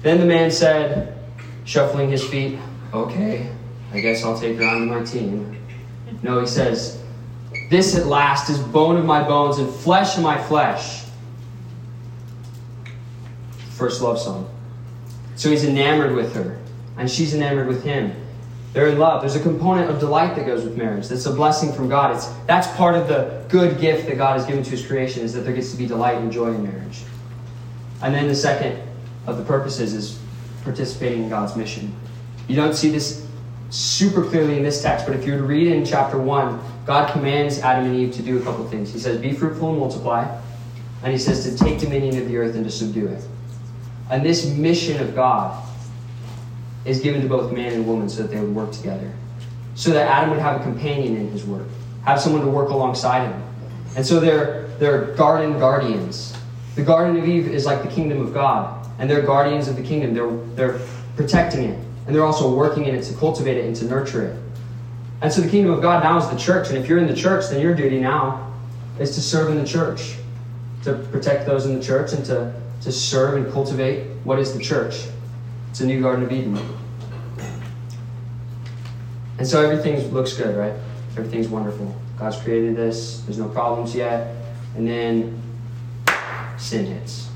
Then 0.03 0.19
the 0.19 0.27
man 0.27 0.50
said, 0.50 1.19
shuffling 1.65 2.11
his 2.11 2.27
feet, 2.27 2.59
okay, 2.93 3.49
I 3.93 4.00
guess 4.00 4.25
I'll 4.25 4.39
take 4.39 4.57
her 4.59 4.65
onto 4.65 4.87
my 4.87 5.05
team. 5.05 5.57
No, 6.23 6.41
he 6.41 6.47
says, 6.47 7.00
This 7.71 7.97
at 7.97 8.07
last 8.07 8.50
is 8.50 8.59
bone 8.59 8.97
of 8.97 9.05
my 9.05 9.23
bones 9.23 9.59
and 9.59 9.73
flesh 9.73 10.17
of 10.17 10.25
my 10.25 10.43
flesh. 10.43 11.05
First 13.71 14.03
love 14.03 14.19
song. 14.19 14.50
So 15.37 15.49
he's 15.49 15.65
enamored 15.65 16.15
with 16.15 16.35
her, 16.35 16.59
and 16.99 17.09
she's 17.09 17.33
enamored 17.33 17.69
with 17.69 17.85
him. 17.85 18.12
They're 18.73 18.89
in 18.89 18.99
love. 18.99 19.23
There's 19.23 19.37
a 19.37 19.41
component 19.41 19.89
of 19.89 20.00
delight 20.00 20.35
that 20.35 20.47
goes 20.47 20.65
with 20.65 20.77
marriage. 20.77 21.09
That's 21.09 21.27
a 21.27 21.33
blessing 21.33 21.73
from 21.73 21.89
God. 21.89 22.15
It's, 22.15 22.27
that's 22.47 22.67
part 22.77 22.97
of 22.97 23.07
the 23.07 23.45
good 23.49 23.81
gift 23.81 24.09
that 24.09 24.17
God 24.17 24.37
has 24.37 24.47
given 24.47 24.65
to 24.65 24.71
his 24.71 24.85
creation, 24.85 25.23
is 25.23 25.33
that 25.35 25.43
there 25.43 25.55
gets 25.55 25.71
to 25.71 25.77
be 25.77 25.87
delight 25.87 26.19
and 26.19 26.31
joy 26.31 26.49
in 26.49 26.65
marriage. 26.65 27.03
And 28.03 28.12
then 28.12 28.27
the 28.27 28.35
second 28.35 28.83
of 29.29 29.39
the 29.39 29.45
purposes 29.45 29.95
is 29.95 30.19
participating 30.65 31.25
in 31.25 31.29
God's 31.29 31.55
mission. 31.55 31.95
You 32.49 32.57
don't 32.57 32.75
see 32.75 32.91
this 32.91 33.27
super 33.71 34.25
clearly 34.25 34.57
in 34.57 34.65
this 34.65 34.83
text, 34.83 35.07
but 35.07 35.15
if 35.15 35.25
you 35.25 35.33
were 35.33 35.39
to 35.39 35.45
read 35.45 35.69
in 35.69 35.85
chapter 35.85 36.19
1, 36.19 36.61
God 36.91 37.13
commands 37.13 37.61
Adam 37.61 37.87
and 37.87 37.95
Eve 37.95 38.13
to 38.15 38.23
do 38.23 38.39
a 38.39 38.43
couple 38.43 38.67
things. 38.67 38.93
He 38.93 38.99
says, 38.99 39.21
Be 39.21 39.33
fruitful 39.33 39.71
and 39.71 39.79
multiply. 39.79 40.27
And 41.05 41.13
he 41.13 41.19
says 41.19 41.45
to 41.45 41.57
take 41.57 41.79
dominion 41.79 42.21
of 42.21 42.27
the 42.27 42.37
earth 42.37 42.57
and 42.57 42.65
to 42.65 42.71
subdue 42.71 43.07
it. 43.07 43.23
And 44.11 44.25
this 44.25 44.45
mission 44.45 45.01
of 45.01 45.15
God 45.15 45.65
is 46.85 46.99
given 46.99 47.23
to 47.23 47.29
both 47.29 47.53
man 47.53 47.75
and 47.75 47.87
woman 47.87 48.09
so 48.09 48.23
that 48.23 48.33
they 48.33 48.41
would 48.41 48.53
work 48.53 48.73
together. 48.73 49.09
So 49.77 49.91
that 49.91 50.09
Adam 50.09 50.31
would 50.31 50.41
have 50.41 50.61
a 50.61 50.65
companion 50.65 51.17
in 51.17 51.31
his 51.31 51.45
work, 51.45 51.69
have 52.05 52.21
someone 52.21 52.43
to 52.45 52.51
work 52.51 52.71
alongside 52.71 53.31
him. 53.31 53.41
And 53.95 54.05
so 54.05 54.19
they're, 54.19 54.67
they're 54.81 55.15
garden 55.15 55.61
guardians. 55.61 56.37
The 56.75 56.83
Garden 56.83 57.17
of 57.17 57.29
Eve 57.29 57.47
is 57.47 57.67
like 57.67 57.85
the 57.85 57.89
kingdom 57.89 58.21
of 58.21 58.35
God, 58.35 58.85
and 58.99 59.09
they're 59.09 59.23
guardians 59.23 59.69
of 59.69 59.77
the 59.77 59.83
kingdom. 59.85 60.13
They're, 60.13 60.37
they're 60.57 60.81
protecting 61.15 61.67
it, 61.67 61.79
and 62.09 62.17
they're 62.17 62.27
also 62.27 62.53
working 62.53 62.87
in 62.87 62.97
it 62.97 63.03
to 63.03 63.15
cultivate 63.15 63.59
it 63.59 63.65
and 63.65 63.77
to 63.77 63.85
nurture 63.85 64.27
it. 64.27 64.50
And 65.23 65.33
so 65.33 65.41
the 65.43 65.49
kingdom 65.49 65.73
of 65.73 65.83
God 65.83 66.03
now 66.03 66.17
is 66.17 66.29
the 66.29 66.37
church, 66.37 66.69
and 66.69 66.79
if 66.79 66.89
you're 66.89 66.99
in 66.99 67.07
the 67.07 67.15
church, 67.15 67.49
then 67.50 67.61
your 67.61 67.75
duty 67.75 68.00
now 68.00 68.53
is 68.99 69.15
to 69.15 69.21
serve 69.21 69.50
in 69.50 69.59
the 69.59 69.67
church, 69.67 70.17
to 70.85 70.95
protect 70.95 71.47
those 71.47 71.67
in 71.67 71.79
the 71.79 71.85
church, 71.85 72.12
and 72.12 72.25
to, 72.27 72.55
to 72.83 72.91
serve 72.93 73.37
and 73.37 73.53
cultivate 73.53 74.09
what 74.25 74.39
is 74.39 74.55
the 74.55 74.61
church. 74.61 75.07
It's 75.71 75.81
a 75.81 75.87
new 75.87 76.00
Garden 76.00 76.25
of 76.25 76.33
Eden. 76.33 76.59
And 79.39 79.47
so 79.47 79.62
everything 79.62 80.11
looks 80.12 80.35
good, 80.35 80.57
right? 80.57 80.75
Everything's 81.17 81.49
wonderful. 81.49 81.95
God's 82.19 82.37
created 82.37 82.77
this, 82.77 83.21
there's 83.23 83.39
no 83.39 83.49
problems 83.49 83.95
yet. 83.95 84.37
And 84.77 84.87
then 84.87 85.41
sin 86.59 86.87
hits. 86.87 87.29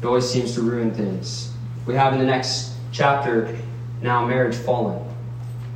It 0.00 0.06
always 0.06 0.28
seems 0.28 0.54
to 0.54 0.62
ruin 0.62 0.92
things. 0.92 1.52
We 1.86 1.94
have 1.94 2.12
in 2.12 2.18
the 2.18 2.26
next 2.26 2.72
chapter 2.90 3.56
now 4.00 4.26
marriage 4.26 4.56
fallen. 4.56 5.11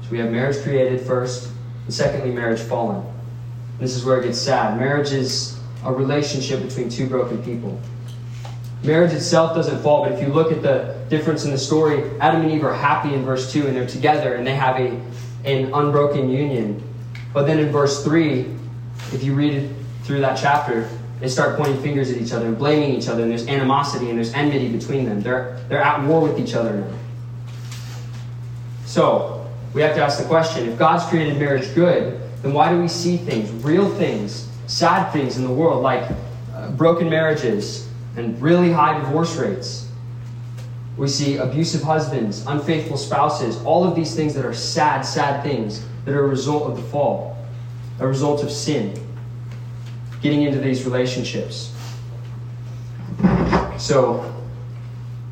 So 0.06 0.12
we 0.12 0.18
have 0.18 0.30
marriage 0.30 0.62
created 0.62 1.00
first, 1.00 1.50
and 1.84 1.92
secondly, 1.92 2.30
marriage 2.30 2.60
fallen. 2.60 3.04
This 3.80 3.96
is 3.96 4.04
where 4.04 4.20
it 4.20 4.24
gets 4.24 4.38
sad. 4.38 4.78
Marriage 4.78 5.10
is 5.10 5.58
a 5.84 5.92
relationship 5.92 6.62
between 6.62 6.88
two 6.88 7.08
broken 7.08 7.42
people. 7.42 7.80
Marriage 8.84 9.12
itself 9.12 9.56
doesn't 9.56 9.82
fall, 9.82 10.04
but 10.04 10.12
if 10.12 10.22
you 10.22 10.32
look 10.32 10.52
at 10.52 10.62
the 10.62 10.96
difference 11.08 11.44
in 11.44 11.50
the 11.50 11.58
story, 11.58 12.08
Adam 12.20 12.42
and 12.42 12.52
Eve 12.52 12.62
are 12.62 12.72
happy 12.72 13.14
in 13.14 13.24
verse 13.24 13.52
2 13.52 13.66
and 13.66 13.76
they're 13.76 13.86
together 13.86 14.34
and 14.34 14.46
they 14.46 14.54
have 14.54 14.76
a, 14.76 14.90
an 15.44 15.74
unbroken 15.74 16.30
union. 16.30 16.80
But 17.34 17.46
then 17.48 17.58
in 17.58 17.72
verse 17.72 18.04
3, 18.04 18.46
if 19.12 19.24
you 19.24 19.34
read 19.34 19.54
it 19.54 19.70
through 20.04 20.20
that 20.20 20.38
chapter, 20.38 20.88
they 21.18 21.26
start 21.28 21.56
pointing 21.56 21.82
fingers 21.82 22.12
at 22.12 22.18
each 22.18 22.32
other 22.32 22.46
and 22.46 22.56
blaming 22.56 22.94
each 22.94 23.08
other, 23.08 23.22
and 23.22 23.30
there's 23.30 23.48
animosity 23.48 24.08
and 24.08 24.18
there's 24.18 24.32
enmity 24.34 24.68
between 24.68 25.04
them. 25.04 25.20
They're, 25.20 25.58
they're 25.68 25.82
at 25.82 26.06
war 26.06 26.20
with 26.20 26.38
each 26.38 26.54
other 26.54 26.76
now. 26.76 26.96
So, 28.84 29.35
we 29.74 29.82
have 29.82 29.94
to 29.94 30.02
ask 30.02 30.18
the 30.18 30.26
question 30.26 30.68
if 30.68 30.78
God's 30.78 31.04
created 31.04 31.38
marriage 31.38 31.74
good, 31.74 32.20
then 32.42 32.52
why 32.52 32.70
do 32.70 32.80
we 32.80 32.88
see 32.88 33.16
things, 33.16 33.50
real 33.64 33.88
things, 33.96 34.48
sad 34.66 35.10
things 35.10 35.36
in 35.36 35.44
the 35.44 35.50
world, 35.50 35.82
like 35.82 36.10
uh, 36.54 36.70
broken 36.72 37.10
marriages 37.10 37.88
and 38.16 38.40
really 38.40 38.70
high 38.70 38.98
divorce 38.98 39.36
rates? 39.36 39.88
We 40.96 41.08
see 41.08 41.36
abusive 41.36 41.82
husbands, 41.82 42.44
unfaithful 42.46 42.96
spouses, 42.96 43.62
all 43.64 43.84
of 43.84 43.94
these 43.94 44.14
things 44.14 44.32
that 44.34 44.46
are 44.46 44.54
sad, 44.54 45.02
sad 45.02 45.42
things 45.42 45.84
that 46.04 46.14
are 46.14 46.24
a 46.24 46.28
result 46.28 46.70
of 46.70 46.76
the 46.76 46.82
fall, 46.84 47.36
a 48.00 48.06
result 48.06 48.42
of 48.42 48.50
sin 48.50 48.98
getting 50.22 50.42
into 50.42 50.58
these 50.58 50.84
relationships. 50.84 51.74
So, 53.78 54.34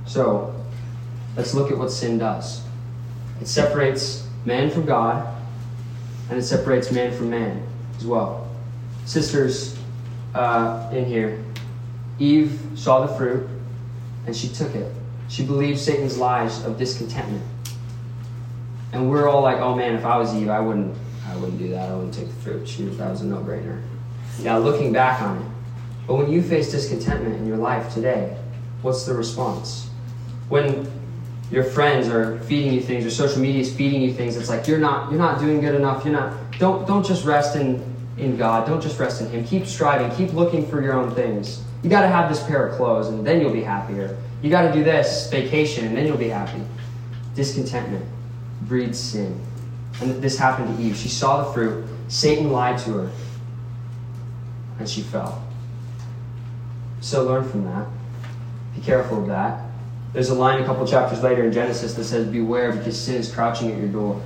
so 0.07 0.55
let's 1.37 1.55
look 1.55 1.71
at 1.71 1.79
what 1.79 1.91
sin 1.91 2.19
does. 2.19 2.64
It 3.41 3.47
separates 3.47 4.27
man 4.45 4.71
from 4.71 4.87
God, 4.87 5.27
and 6.31 6.39
it 6.39 6.43
separates 6.43 6.91
man 6.91 7.17
from 7.17 7.31
man 7.31 7.67
as 7.97 8.07
well. 8.07 8.49
Sisters 9.05 9.79
uh, 10.35 10.89
in 10.93 11.05
here, 11.05 11.43
Eve 12.19 12.61
saw 12.75 13.07
the 13.07 13.15
fruit 13.15 13.49
and 14.27 14.35
she 14.35 14.49
took 14.49 14.75
it. 14.75 14.93
She 15.29 15.45
believed 15.45 15.79
Satan's 15.79 16.17
lies 16.17 16.65
of 16.65 16.79
discontentment. 16.79 17.43
And 18.93 19.11
we're 19.11 19.29
all 19.29 19.43
like, 19.43 19.59
oh 19.59 19.75
man, 19.75 19.95
if 19.95 20.05
I 20.05 20.17
was 20.17 20.35
Eve, 20.35 20.49
I 20.49 20.61
wouldn't 20.61 20.97
I 21.29 21.37
wouldn't 21.37 21.59
do 21.59 21.69
that. 21.71 21.91
I 21.91 21.95
wouldn't 21.95 22.15
take 22.15 22.29
the 22.29 22.35
fruit. 22.35 22.69
She, 22.69 22.85
that 22.85 23.11
was 23.11 23.23
a 23.23 23.27
no-brainer. 23.27 23.83
Now, 24.43 24.59
looking 24.59 24.93
back 24.93 25.21
on 25.21 25.39
it, 25.39 25.47
but 26.07 26.15
when 26.15 26.31
you 26.31 26.43
face 26.43 26.71
discontentment 26.71 27.35
in 27.37 27.47
your 27.47 27.57
life 27.57 27.93
today, 27.93 28.37
what's 28.83 29.05
the 29.05 29.15
response? 29.15 29.89
When 30.49 30.87
your 31.51 31.65
friends 31.65 32.09
are 32.09 32.39
feeding 32.41 32.73
you 32.73 32.81
things, 32.81 33.05
or 33.05 33.11
social 33.11 33.41
media 33.41 33.61
is 33.61 33.75
feeding 33.75 34.03
you 34.03 34.13
things, 34.13 34.37
it's 34.37 34.49
like 34.49 34.67
you're 34.67 34.79
not 34.79 35.11
you're 35.11 35.21
not 35.21 35.41
doing 35.41 35.61
good 35.61 35.75
enough. 35.75 36.05
You're 36.05 36.15
not. 36.15 36.35
Don't 36.59 36.87
don't 36.87 37.05
just 37.05 37.25
rest 37.25 37.57
in 37.57 37.83
in 38.17 38.37
God. 38.37 38.67
Don't 38.67 38.81
just 38.81 38.99
rest 38.99 39.21
in 39.21 39.29
Him. 39.31 39.45
Keep 39.45 39.67
striving. 39.67 40.11
Keep 40.17 40.35
looking 40.35 40.67
for 40.67 40.83
your 40.83 40.95
own 40.95 41.15
things. 41.15 41.63
You 41.83 41.91
got 41.91 42.03
to 42.03 42.09
have 42.09 42.29
this 42.29 42.43
pair 42.45 42.67
of 42.67 42.77
clothes, 42.77 43.09
and 43.09 43.27
then 43.27 43.41
you'll 43.41 43.53
be 43.53 43.63
happier. 43.63 44.17
You 44.43 44.51
got 44.51 44.63
to 44.63 44.73
do 44.73 44.83
this 44.83 45.31
vacation, 45.31 45.87
and 45.87 45.97
then 45.97 46.07
you'll 46.07 46.17
be 46.17 46.29
happy. 46.29 46.61
Discontentment 47.35 48.05
breeds 48.63 48.99
sin, 48.99 49.39
and 50.01 50.23
this 50.23 50.39
happened 50.39 50.77
to 50.77 50.83
Eve. 50.83 50.97
She 50.97 51.09
saw 51.09 51.45
the 51.45 51.53
fruit. 51.53 51.85
Satan 52.09 52.51
lied 52.51 52.79
to 52.79 52.93
her 52.93 53.11
and 54.79 54.89
she 54.89 55.03
fell. 55.03 55.43
So 57.01 57.25
learn 57.25 57.49
from 57.49 57.65
that. 57.65 57.87
Be 58.75 58.81
careful 58.81 59.21
of 59.23 59.29
that. 59.29 59.64
There's 60.15 60.31
a 60.31 60.35
line 60.35 60.63
a 60.63 60.65
couple 60.65 60.87
chapters 60.87 61.25
later 61.25 61.45
in 61.45 61.53
Genesis 61.53 61.95
that 61.95 62.05
says, 62.05 62.29
Beware 62.29 62.73
because 62.73 62.99
sin 62.99 63.17
is 63.17 63.35
crouching 63.35 63.73
at 63.73 63.79
your 63.79 63.89
door. 63.89 64.23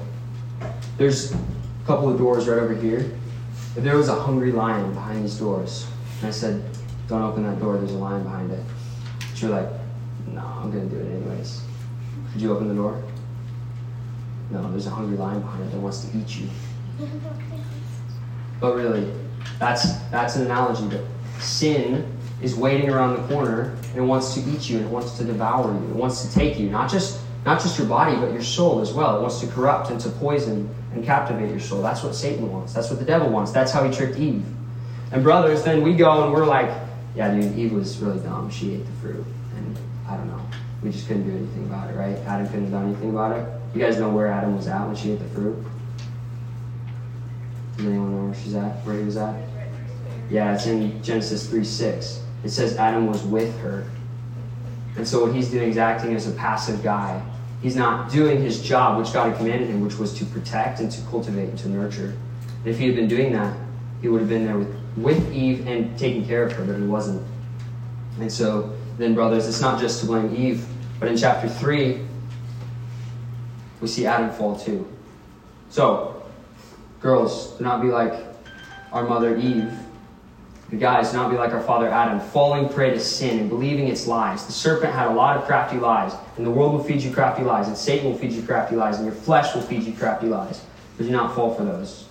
There's 0.98 1.32
a 1.32 1.38
couple 1.86 2.10
of 2.10 2.18
doors 2.18 2.46
right 2.46 2.58
over 2.58 2.74
here. 2.74 3.10
If 3.74 3.84
there 3.84 3.96
was 3.96 4.08
a 4.08 4.14
hungry 4.14 4.52
lion 4.52 4.92
behind 4.92 5.24
these 5.24 5.38
doors, 5.38 5.86
and 6.18 6.28
I 6.28 6.30
said, 6.30 6.62
Don't 7.08 7.22
open 7.22 7.42
that 7.44 7.58
door, 7.58 7.78
there's 7.78 7.92
a 7.92 7.98
lion 7.98 8.22
behind 8.22 8.52
it. 8.52 8.62
But 9.30 9.40
you're 9.40 9.50
like, 9.50 9.68
No, 10.26 10.42
I'm 10.42 10.70
going 10.70 10.90
to 10.90 10.94
do 10.94 11.00
it 11.00 11.10
anyways. 11.10 11.62
Could 12.32 12.42
you 12.42 12.52
open 12.52 12.68
the 12.68 12.74
door? 12.74 13.02
No, 14.50 14.70
there's 14.70 14.86
a 14.86 14.90
hungry 14.90 15.16
lion 15.16 15.40
behind 15.40 15.64
it 15.64 15.72
that 15.72 15.80
wants 15.80 16.04
to 16.04 16.18
eat 16.18 16.38
you. 16.38 16.48
But 18.60 18.74
really, 18.74 19.08
that's, 19.60 19.92
that's 20.10 20.34
an 20.34 20.46
analogy 20.46 20.88
that 20.88 21.04
sin 21.38 22.17
is 22.42 22.54
waiting 22.54 22.88
around 22.88 23.16
the 23.16 23.34
corner 23.34 23.76
and 23.94 24.08
wants 24.08 24.34
to 24.34 24.40
eat 24.50 24.68
you 24.70 24.78
and 24.78 24.86
it 24.86 24.90
wants 24.90 25.18
to 25.18 25.24
devour 25.24 25.72
you. 25.72 25.90
It 25.90 25.96
wants 25.96 26.24
to 26.24 26.32
take 26.32 26.58
you, 26.58 26.70
not 26.70 26.90
just, 26.90 27.20
not 27.44 27.60
just 27.60 27.78
your 27.78 27.88
body, 27.88 28.16
but 28.16 28.32
your 28.32 28.42
soul 28.42 28.80
as 28.80 28.92
well. 28.92 29.18
It 29.18 29.20
wants 29.20 29.40
to 29.40 29.46
corrupt 29.48 29.90
and 29.90 30.00
to 30.00 30.08
poison 30.10 30.72
and 30.92 31.04
captivate 31.04 31.50
your 31.50 31.60
soul. 31.60 31.82
That's 31.82 32.02
what 32.02 32.14
Satan 32.14 32.50
wants. 32.50 32.72
That's 32.72 32.90
what 32.90 32.98
the 32.98 33.04
devil 33.04 33.28
wants. 33.28 33.50
That's 33.50 33.72
how 33.72 33.84
he 33.84 33.94
tricked 33.94 34.18
Eve. 34.18 34.44
And 35.10 35.22
brothers, 35.22 35.62
then 35.62 35.82
we 35.82 35.94
go 35.94 36.24
and 36.24 36.32
we're 36.32 36.46
like, 36.46 36.70
yeah, 37.14 37.34
dude, 37.34 37.58
Eve 37.58 37.72
was 37.72 37.98
really 37.98 38.20
dumb. 38.20 38.50
She 38.50 38.74
ate 38.74 38.86
the 38.86 38.92
fruit. 39.00 39.24
And 39.56 39.78
I 40.08 40.16
don't 40.16 40.28
know. 40.28 40.40
We 40.82 40.90
just 40.90 41.08
couldn't 41.08 41.24
do 41.28 41.36
anything 41.36 41.64
about 41.64 41.90
it, 41.90 41.94
right? 41.94 42.16
Adam 42.18 42.46
couldn't 42.46 42.64
have 42.64 42.72
done 42.72 42.86
anything 42.88 43.10
about 43.10 43.36
it. 43.36 43.48
You 43.74 43.80
guys 43.80 43.98
know 43.98 44.10
where 44.10 44.28
Adam 44.28 44.56
was 44.56 44.68
at 44.68 44.86
when 44.86 44.94
she 44.94 45.12
ate 45.12 45.18
the 45.18 45.28
fruit? 45.30 45.56
Does 47.76 47.86
anyone 47.86 48.14
know 48.14 48.26
where 48.26 48.34
she's 48.34 48.54
at? 48.54 48.76
Where 48.84 48.96
he 48.96 49.04
was 49.04 49.16
at? 49.16 49.34
Yeah, 50.30 50.54
it's 50.54 50.66
in 50.66 51.02
Genesis 51.02 51.48
3 51.48 51.64
6. 51.64 52.22
It 52.44 52.50
says 52.50 52.76
Adam 52.76 53.06
was 53.06 53.22
with 53.22 53.56
her. 53.60 53.84
And 54.96 55.06
so 55.06 55.24
what 55.24 55.34
he's 55.34 55.50
doing 55.50 55.70
is 55.70 55.78
acting 55.78 56.14
as 56.14 56.28
a 56.28 56.32
passive 56.32 56.82
guy. 56.82 57.22
He's 57.62 57.76
not 57.76 58.10
doing 58.10 58.40
his 58.40 58.62
job, 58.62 58.98
which 58.98 59.12
God 59.12 59.30
had 59.30 59.36
commanded 59.36 59.68
him, 59.68 59.80
which 59.80 59.98
was 59.98 60.14
to 60.14 60.24
protect 60.24 60.80
and 60.80 60.90
to 60.90 61.00
cultivate 61.02 61.48
and 61.48 61.58
to 61.60 61.68
nurture. 61.68 62.16
And 62.58 62.66
if 62.66 62.78
he 62.78 62.86
had 62.86 62.94
been 62.94 63.08
doing 63.08 63.32
that, 63.32 63.56
he 64.00 64.08
would 64.08 64.20
have 64.20 64.28
been 64.28 64.44
there 64.44 64.58
with, 64.58 64.74
with 64.96 65.32
Eve 65.32 65.66
and 65.66 65.98
taking 65.98 66.24
care 66.26 66.44
of 66.44 66.52
her, 66.52 66.64
but 66.64 66.76
he 66.76 66.82
wasn't. 66.82 67.26
And 68.20 68.30
so 68.30 68.72
then, 68.96 69.14
brothers, 69.14 69.48
it's 69.48 69.60
not 69.60 69.80
just 69.80 70.00
to 70.00 70.06
blame 70.06 70.34
Eve, 70.34 70.66
but 70.98 71.08
in 71.08 71.16
chapter 71.16 71.48
3, 71.48 72.00
we 73.80 73.88
see 73.88 74.06
Adam 74.06 74.30
fall 74.30 74.58
too. 74.58 74.86
So, 75.70 76.22
girls, 77.00 77.52
do 77.58 77.64
not 77.64 77.82
be 77.82 77.88
like 77.88 78.12
our 78.92 79.04
mother 79.04 79.36
Eve. 79.36 79.72
The 80.70 80.76
guys, 80.76 81.14
not 81.14 81.30
be 81.30 81.36
like 81.38 81.52
our 81.52 81.62
father 81.62 81.88
Adam, 81.88 82.20
falling 82.20 82.68
prey 82.68 82.90
to 82.90 83.00
sin 83.00 83.38
and 83.38 83.48
believing 83.48 83.88
its 83.88 84.06
lies. 84.06 84.44
The 84.44 84.52
serpent 84.52 84.92
had 84.92 85.08
a 85.08 85.14
lot 85.14 85.38
of 85.38 85.44
crafty 85.44 85.78
lies, 85.78 86.12
and 86.36 86.44
the 86.44 86.50
world 86.50 86.74
will 86.74 86.84
feed 86.84 87.02
you 87.02 87.10
crafty 87.10 87.42
lies, 87.42 87.68
and 87.68 87.76
Satan 87.76 88.10
will 88.10 88.18
feed 88.18 88.32
you 88.32 88.42
crafty 88.42 88.76
lies, 88.76 88.96
and 88.96 89.06
your 89.06 89.14
flesh 89.14 89.54
will 89.54 89.62
feed 89.62 89.84
you 89.84 89.94
crafty 89.94 90.26
lies. 90.26 90.62
But 90.98 91.06
do 91.06 91.10
not 91.10 91.34
fall 91.34 91.54
for 91.54 91.64
those. 91.64 92.06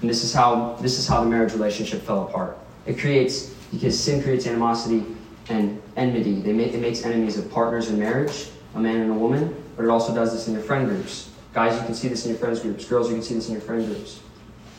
And 0.00 0.08
this 0.08 0.22
is 0.22 0.32
how 0.32 0.76
this 0.80 0.98
is 0.98 1.08
how 1.08 1.24
the 1.24 1.30
marriage 1.30 1.52
relationship 1.52 2.02
fell 2.02 2.28
apart. 2.28 2.58
It 2.86 2.98
creates 2.98 3.54
because 3.72 3.98
sin 3.98 4.22
creates 4.22 4.46
animosity 4.46 5.04
and 5.48 5.82
enmity. 5.96 6.40
They 6.40 6.52
make, 6.52 6.74
it 6.74 6.80
makes 6.80 7.04
enemies 7.04 7.38
of 7.38 7.50
partners 7.50 7.88
in 7.88 7.98
marriage, 7.98 8.50
a 8.74 8.80
man 8.80 9.00
and 9.00 9.10
a 9.10 9.14
woman, 9.14 9.54
but 9.76 9.84
it 9.84 9.88
also 9.88 10.14
does 10.14 10.32
this 10.32 10.46
in 10.46 10.54
your 10.54 10.62
friend 10.62 10.86
groups. 10.86 11.30
Guys, 11.54 11.78
you 11.78 11.86
can 11.86 11.94
see 11.94 12.08
this 12.08 12.24
in 12.24 12.30
your 12.30 12.38
friends 12.38 12.60
groups. 12.60 12.84
Girls, 12.84 13.08
you 13.08 13.14
can 13.14 13.22
see 13.22 13.34
this 13.34 13.48
in 13.48 13.52
your 13.52 13.62
friend 13.62 13.84
groups. 13.86 14.20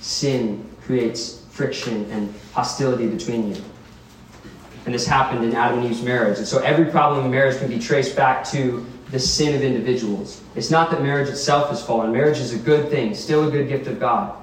Sin 0.02 0.70
creates 0.82 1.44
friction 1.50 2.10
and 2.12 2.34
hostility 2.54 3.08
between 3.08 3.56
you. 3.56 3.62
And 4.86 4.94
this 4.94 5.08
happened 5.08 5.44
in 5.44 5.56
Adam 5.56 5.80
and 5.80 5.88
Eve's 5.88 6.04
marriage. 6.04 6.38
And 6.38 6.48
so 6.48 6.60
every 6.60 6.86
problem 6.86 7.26
in 7.26 7.32
marriage 7.32 7.58
can 7.58 7.70
be 7.70 7.80
traced 7.80 8.16
back 8.16 8.44
to 8.52 8.86
the 9.12 9.20
sin 9.20 9.56
of 9.56 9.62
individuals. 9.62 10.42
It's 10.56 10.70
not 10.70 10.92
that 10.92 11.02
marriage 11.02 11.30
itself 11.30 11.72
is 11.72 11.82
fallen. 11.82 12.12
Marriage 12.12 12.38
is 12.38 12.54
a 12.54 12.60
good 12.60 12.90
thing, 12.90 13.16
still 13.16 13.48
a 13.48 13.52
good 13.52 13.68
gift 13.68 13.88
of 13.88 14.00
God. 14.00 14.36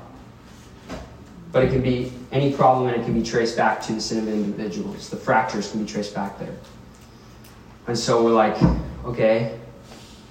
But 1.52 1.64
it 1.64 1.70
can 1.70 1.82
be 1.82 2.12
any 2.32 2.52
problem 2.52 2.88
and 2.88 3.00
it 3.00 3.04
can 3.04 3.14
be 3.14 3.22
traced 3.22 3.56
back 3.56 3.80
to 3.82 3.92
the 3.92 4.00
sin 4.00 4.18
of 4.18 4.28
individuals. 4.28 5.10
The 5.10 5.16
fractures 5.16 5.70
can 5.70 5.84
be 5.84 5.90
traced 5.90 6.14
back 6.14 6.38
there. 6.38 6.56
And 7.86 7.98
so 7.98 8.24
we're 8.24 8.30
like, 8.30 8.56
okay, 9.04 9.58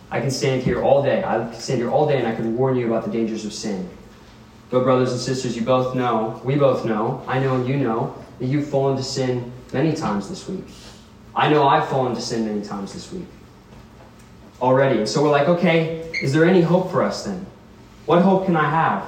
I 0.10 0.20
can 0.20 0.32
stand 0.32 0.63
here 0.63 0.82
all 0.82 1.04
day. 1.04 1.24
I 1.24 1.38
can 1.38 1.54
stand 1.54 1.80
here 1.80 1.92
all 1.92 2.08
day 2.08 2.18
and 2.18 2.28
I 2.28 2.36
can 2.36 2.58
warn 2.58 2.75
you 2.75 2.88
about 2.88 3.06
the 3.06 3.12
dangers 3.12 3.46
of 3.46 3.54
sin. 3.54 3.88
But, 4.72 4.84
brothers 4.84 5.12
and 5.12 5.20
sisters, 5.20 5.56
you 5.56 5.63
both 5.63 5.96
know, 5.96 6.42
we 6.44 6.56
both 6.56 6.86
know, 6.86 7.24
I 7.28 7.40
know 7.40 7.56
and 7.56 7.68
you 7.68 7.78
know, 7.78 8.16
that 8.40 8.46
you've 8.48 8.68
fallen 8.68 8.98
to 8.98 9.04
sin 9.04 9.51
many 9.74 9.94
times 9.94 10.30
this 10.30 10.48
week. 10.48 10.66
I 11.36 11.50
know 11.50 11.68
I've 11.68 11.88
fallen 11.90 12.16
to 12.16 12.22
sin 12.22 12.46
many 12.46 12.62
times 12.62 12.94
this 12.94 13.12
week 13.12 13.28
already. 14.62 15.06
So 15.06 15.24
we're 15.24 15.30
like, 15.30 15.48
okay, 15.48 16.10
is 16.22 16.34
there 16.34 16.46
any 16.46 16.62
hope 16.62 16.92
for 16.92 17.04
us 17.04 17.25
then? 17.25 17.46
What 18.06 18.22
hope 18.22 18.46
can 18.46 18.56
I 18.56 18.70
have 18.70 19.04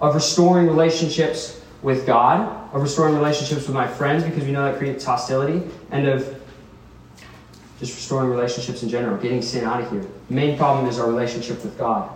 of 0.00 0.14
restoring 0.14 0.66
relationships 0.66 1.60
with 1.82 2.06
God, 2.06 2.74
of 2.74 2.82
restoring 2.82 3.14
relationships 3.14 3.66
with 3.66 3.74
my 3.74 3.86
friends 3.86 4.22
because 4.24 4.44
we 4.44 4.52
know 4.52 4.64
that 4.64 4.78
creates 4.78 5.04
hostility, 5.04 5.62
and 5.90 6.06
of 6.06 6.40
just 7.78 7.94
restoring 7.94 8.30
relationships 8.30 8.82
in 8.82 8.88
general, 8.88 9.16
getting 9.16 9.42
sin 9.42 9.64
out 9.64 9.80
of 9.82 9.90
here. 9.90 10.06
The 10.28 10.34
main 10.34 10.56
problem 10.56 10.86
is 10.86 10.98
our 10.98 11.08
relationship 11.08 11.62
with 11.64 11.76
God. 11.76 12.10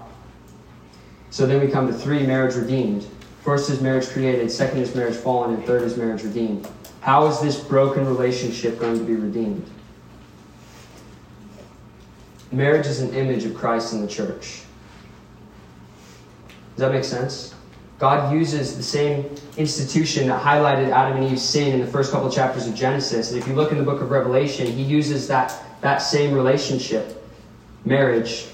So 1.30 1.46
then 1.46 1.60
we 1.60 1.68
come 1.68 1.86
to 1.86 1.92
three 1.92 2.24
marriage 2.26 2.54
redeemed. 2.54 3.06
First 3.42 3.70
is 3.70 3.80
marriage 3.80 4.08
created, 4.08 4.50
second 4.50 4.80
is 4.80 4.94
marriage 4.94 5.16
fallen, 5.16 5.54
and 5.54 5.64
third 5.64 5.82
is 5.82 5.96
marriage 5.96 6.22
redeemed. 6.22 6.68
How 7.00 7.26
is 7.26 7.40
this 7.40 7.58
broken 7.58 8.06
relationship 8.06 8.80
going 8.80 8.98
to 8.98 9.04
be 9.04 9.14
redeemed? 9.14 9.68
Marriage 12.50 12.86
is 12.86 13.00
an 13.00 13.14
image 13.14 13.44
of 13.44 13.54
Christ 13.54 13.92
in 13.92 14.00
the 14.00 14.08
church. 14.08 14.62
Does 16.74 16.78
that 16.78 16.92
make 16.92 17.04
sense? 17.04 17.54
God 17.98 18.32
uses 18.32 18.76
the 18.76 18.82
same 18.82 19.24
institution 19.56 20.28
that 20.28 20.42
highlighted 20.42 20.90
Adam 20.90 21.22
and 21.22 21.32
Eve's 21.32 21.42
sin 21.42 21.72
in 21.72 21.80
the 21.80 21.86
first 21.86 22.12
couple 22.12 22.28
of 22.28 22.34
chapters 22.34 22.66
of 22.66 22.74
Genesis. 22.74 23.30
And 23.30 23.40
if 23.40 23.48
you 23.48 23.54
look 23.54 23.72
in 23.72 23.78
the 23.78 23.84
book 23.84 24.02
of 24.02 24.10
Revelation, 24.10 24.66
he 24.66 24.82
uses 24.82 25.26
that, 25.28 25.56
that 25.80 25.98
same 25.98 26.34
relationship, 26.34 27.26
marriage, 27.84 28.48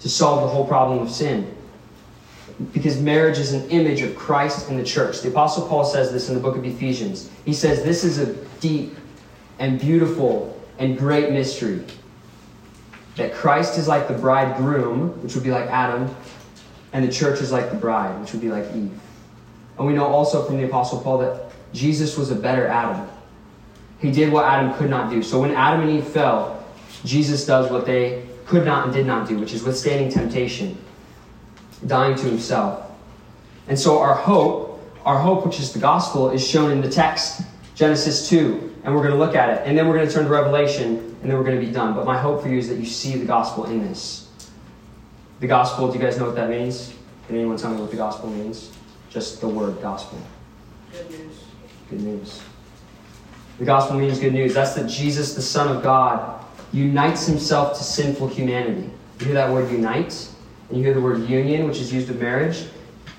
to 0.00 0.08
solve 0.08 0.42
the 0.42 0.48
whole 0.48 0.66
problem 0.66 1.00
of 1.00 1.10
sin. 1.10 1.54
Because 2.72 3.00
marriage 3.00 3.38
is 3.38 3.52
an 3.52 3.68
image 3.70 4.00
of 4.00 4.16
Christ 4.16 4.68
and 4.70 4.78
the 4.78 4.84
church. 4.84 5.20
The 5.20 5.28
Apostle 5.28 5.68
Paul 5.68 5.84
says 5.84 6.10
this 6.10 6.28
in 6.28 6.34
the 6.34 6.40
book 6.40 6.56
of 6.56 6.64
Ephesians. 6.64 7.30
He 7.44 7.52
says, 7.52 7.84
This 7.84 8.02
is 8.02 8.18
a 8.18 8.32
deep 8.60 8.96
and 9.58 9.78
beautiful 9.78 10.58
and 10.78 10.98
great 10.98 11.32
mystery. 11.32 11.84
That 13.16 13.34
Christ 13.34 13.78
is 13.78 13.88
like 13.88 14.08
the 14.08 14.14
bridegroom, 14.14 15.22
which 15.22 15.34
would 15.34 15.44
be 15.44 15.50
like 15.50 15.68
Adam, 15.68 16.14
and 16.92 17.06
the 17.06 17.12
church 17.12 17.40
is 17.40 17.52
like 17.52 17.70
the 17.70 17.76
bride, 17.76 18.18
which 18.20 18.32
would 18.32 18.40
be 18.40 18.48
like 18.48 18.64
Eve. 18.74 18.98
And 19.78 19.86
we 19.86 19.92
know 19.92 20.06
also 20.06 20.44
from 20.44 20.56
the 20.58 20.64
Apostle 20.64 21.00
Paul 21.00 21.18
that 21.18 21.50
Jesus 21.72 22.16
was 22.16 22.30
a 22.30 22.34
better 22.34 22.66
Adam. 22.66 23.06
He 23.98 24.10
did 24.10 24.32
what 24.32 24.44
Adam 24.44 24.74
could 24.74 24.90
not 24.90 25.10
do. 25.10 25.22
So 25.22 25.40
when 25.40 25.52
Adam 25.52 25.88
and 25.88 25.98
Eve 25.98 26.06
fell, 26.06 26.64
Jesus 27.04 27.46
does 27.46 27.70
what 27.70 27.86
they 27.86 28.26
could 28.46 28.64
not 28.64 28.84
and 28.84 28.94
did 28.94 29.06
not 29.06 29.28
do, 29.28 29.38
which 29.38 29.52
is 29.52 29.62
withstanding 29.62 30.10
temptation, 30.10 30.76
dying 31.86 32.16
to 32.16 32.24
himself. 32.24 32.90
And 33.68 33.78
so 33.78 33.98
our 33.98 34.14
hope, 34.14 34.80
our 35.04 35.18
hope, 35.18 35.44
which 35.44 35.60
is 35.60 35.72
the 35.72 35.78
gospel, 35.78 36.30
is 36.30 36.46
shown 36.46 36.70
in 36.70 36.80
the 36.80 36.90
text, 36.90 37.42
Genesis 37.74 38.28
2. 38.28 38.74
And 38.84 38.94
we're 38.94 39.02
going 39.02 39.14
to 39.14 39.18
look 39.18 39.34
at 39.34 39.50
it. 39.50 39.62
And 39.66 39.76
then 39.76 39.88
we're 39.88 39.96
going 39.96 40.06
to 40.06 40.14
turn 40.14 40.24
to 40.24 40.30
Revelation, 40.30 40.96
and 41.20 41.30
then 41.30 41.36
we're 41.36 41.44
going 41.44 41.60
to 41.60 41.66
be 41.66 41.72
done. 41.72 41.94
But 41.94 42.06
my 42.06 42.16
hope 42.16 42.42
for 42.42 42.48
you 42.48 42.58
is 42.58 42.68
that 42.68 42.78
you 42.78 42.86
see 42.86 43.16
the 43.16 43.24
gospel 43.24 43.64
in 43.64 43.82
this. 43.82 44.28
The 45.40 45.46
gospel, 45.46 45.88
do 45.88 45.98
you 45.98 46.04
guys 46.04 46.18
know 46.18 46.26
what 46.26 46.36
that 46.36 46.48
means? 46.48 46.94
Can 47.26 47.36
anyone 47.36 47.56
tell 47.56 47.72
me 47.72 47.80
what 47.80 47.90
the 47.90 47.96
gospel 47.96 48.30
means? 48.30 48.70
Just 49.10 49.40
the 49.40 49.48
word 49.48 49.82
gospel. 49.82 50.18
Good 50.92 51.10
news. 51.10 51.44
Good 51.90 52.00
news. 52.00 52.42
The 53.58 53.64
gospel 53.64 53.98
means 53.98 54.20
good 54.20 54.34
news. 54.34 54.54
That's 54.54 54.74
that 54.74 54.88
Jesus, 54.88 55.34
the 55.34 55.42
Son 55.42 55.74
of 55.74 55.82
God, 55.82 56.44
unites 56.72 57.26
himself 57.26 57.76
to 57.78 57.84
sinful 57.84 58.28
humanity. 58.28 58.90
You 59.18 59.26
hear 59.26 59.34
that 59.34 59.50
word 59.50 59.70
unite? 59.70 60.28
And 60.68 60.78
you 60.78 60.84
hear 60.84 60.94
the 60.94 61.00
word 61.00 61.28
union, 61.28 61.66
which 61.66 61.78
is 61.78 61.92
used 61.92 62.10
of 62.10 62.20
marriage. 62.20 62.66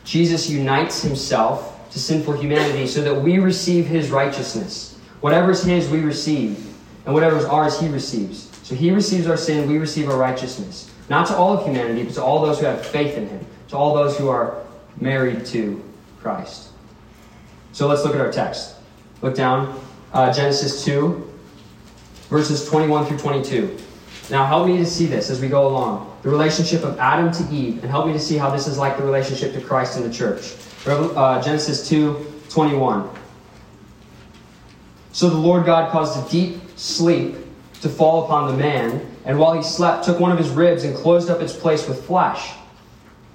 Jesus 0.04 0.50
unites 0.50 1.02
himself 1.02 1.90
to 1.92 2.00
sinful 2.00 2.34
humanity 2.34 2.88
so 2.88 3.02
that 3.02 3.16
we 3.16 3.40
receive 3.40 3.86
his 3.86 4.10
righteousness. 4.10 4.98
Whatever's 5.22 5.64
his, 5.64 5.90
we 5.90 6.02
receive. 6.02 6.74
And 7.06 7.14
whatever's 7.14 7.46
ours, 7.46 7.80
he 7.80 7.88
receives. 7.88 8.50
So 8.64 8.76
he 8.76 8.92
receives 8.92 9.28
our 9.28 9.38
sin, 9.38 9.70
we 9.70 9.78
receive 9.78 10.10
our 10.10 10.18
righteousness. 10.18 10.94
Not 11.10 11.28
to 11.28 11.36
all 11.36 11.58
of 11.58 11.66
humanity, 11.66 12.04
but 12.04 12.14
to 12.16 12.24
all 12.24 12.46
those 12.46 12.60
who 12.60 12.66
have 12.66 12.86
faith 12.86 13.18
in 13.18 13.28
him, 13.30 13.46
to 13.70 13.78
all 13.78 13.94
those 13.94 14.18
who 14.18 14.28
are 14.28 14.62
married 15.00 15.46
to 15.48 15.82
Christ. 16.20 16.70
So 17.72 17.88
let's 17.88 18.04
look 18.04 18.14
at 18.16 18.22
our 18.22 18.32
text. 18.32 18.76
Look 19.22 19.36
down, 19.36 19.80
uh, 20.14 20.34
Genesis 20.34 20.84
2, 20.84 21.34
verses 22.30 22.68
21 22.68 23.06
through 23.06 23.20
22. 23.20 23.78
Now, 24.30 24.46
help 24.46 24.68
me 24.68 24.78
to 24.78 24.86
see 24.86 25.06
this 25.06 25.30
as 25.30 25.40
we 25.40 25.48
go 25.48 25.68
along. 25.68 26.18
The 26.24 26.30
relationship 26.30 26.84
of 26.84 27.00
Adam 27.00 27.32
to 27.32 27.56
Eve, 27.56 27.82
and 27.82 27.90
help 27.90 28.08
me 28.08 28.14
to 28.14 28.20
see 28.20 28.38
how 28.38 28.50
this 28.50 28.68
is 28.68 28.78
like 28.78 28.98
the 28.98 29.04
relationship 29.04 29.54
to 29.54 29.62
Christ 29.62 29.98
in 29.98 30.04
the 30.04 30.14
church. 30.14 30.54
Uh, 30.86 31.42
Genesis 31.42 31.88
2, 31.88 32.34
21. 32.50 33.10
So 35.14 35.30
the 35.30 35.38
Lord 35.38 35.66
God 35.66 35.92
caused 35.92 36.26
a 36.26 36.30
deep 36.30 36.62
sleep 36.76 37.36
to 37.82 37.90
fall 37.90 38.26
upon 38.26 38.52
the 38.52 38.58
man, 38.58 39.06
and 39.26 39.40
while 39.40 39.54
he 39.54 39.64
slept, 39.64 40.06
took 40.06 40.20
one 40.20 40.32
of 40.32 40.38
his 40.38 40.50
ribs 40.50 40.84
and 40.84 40.96
closed 40.96 41.30
up 41.30 41.42
its 41.42 41.54
place 41.54 41.88
with 41.88 42.06
flesh. 42.06 42.52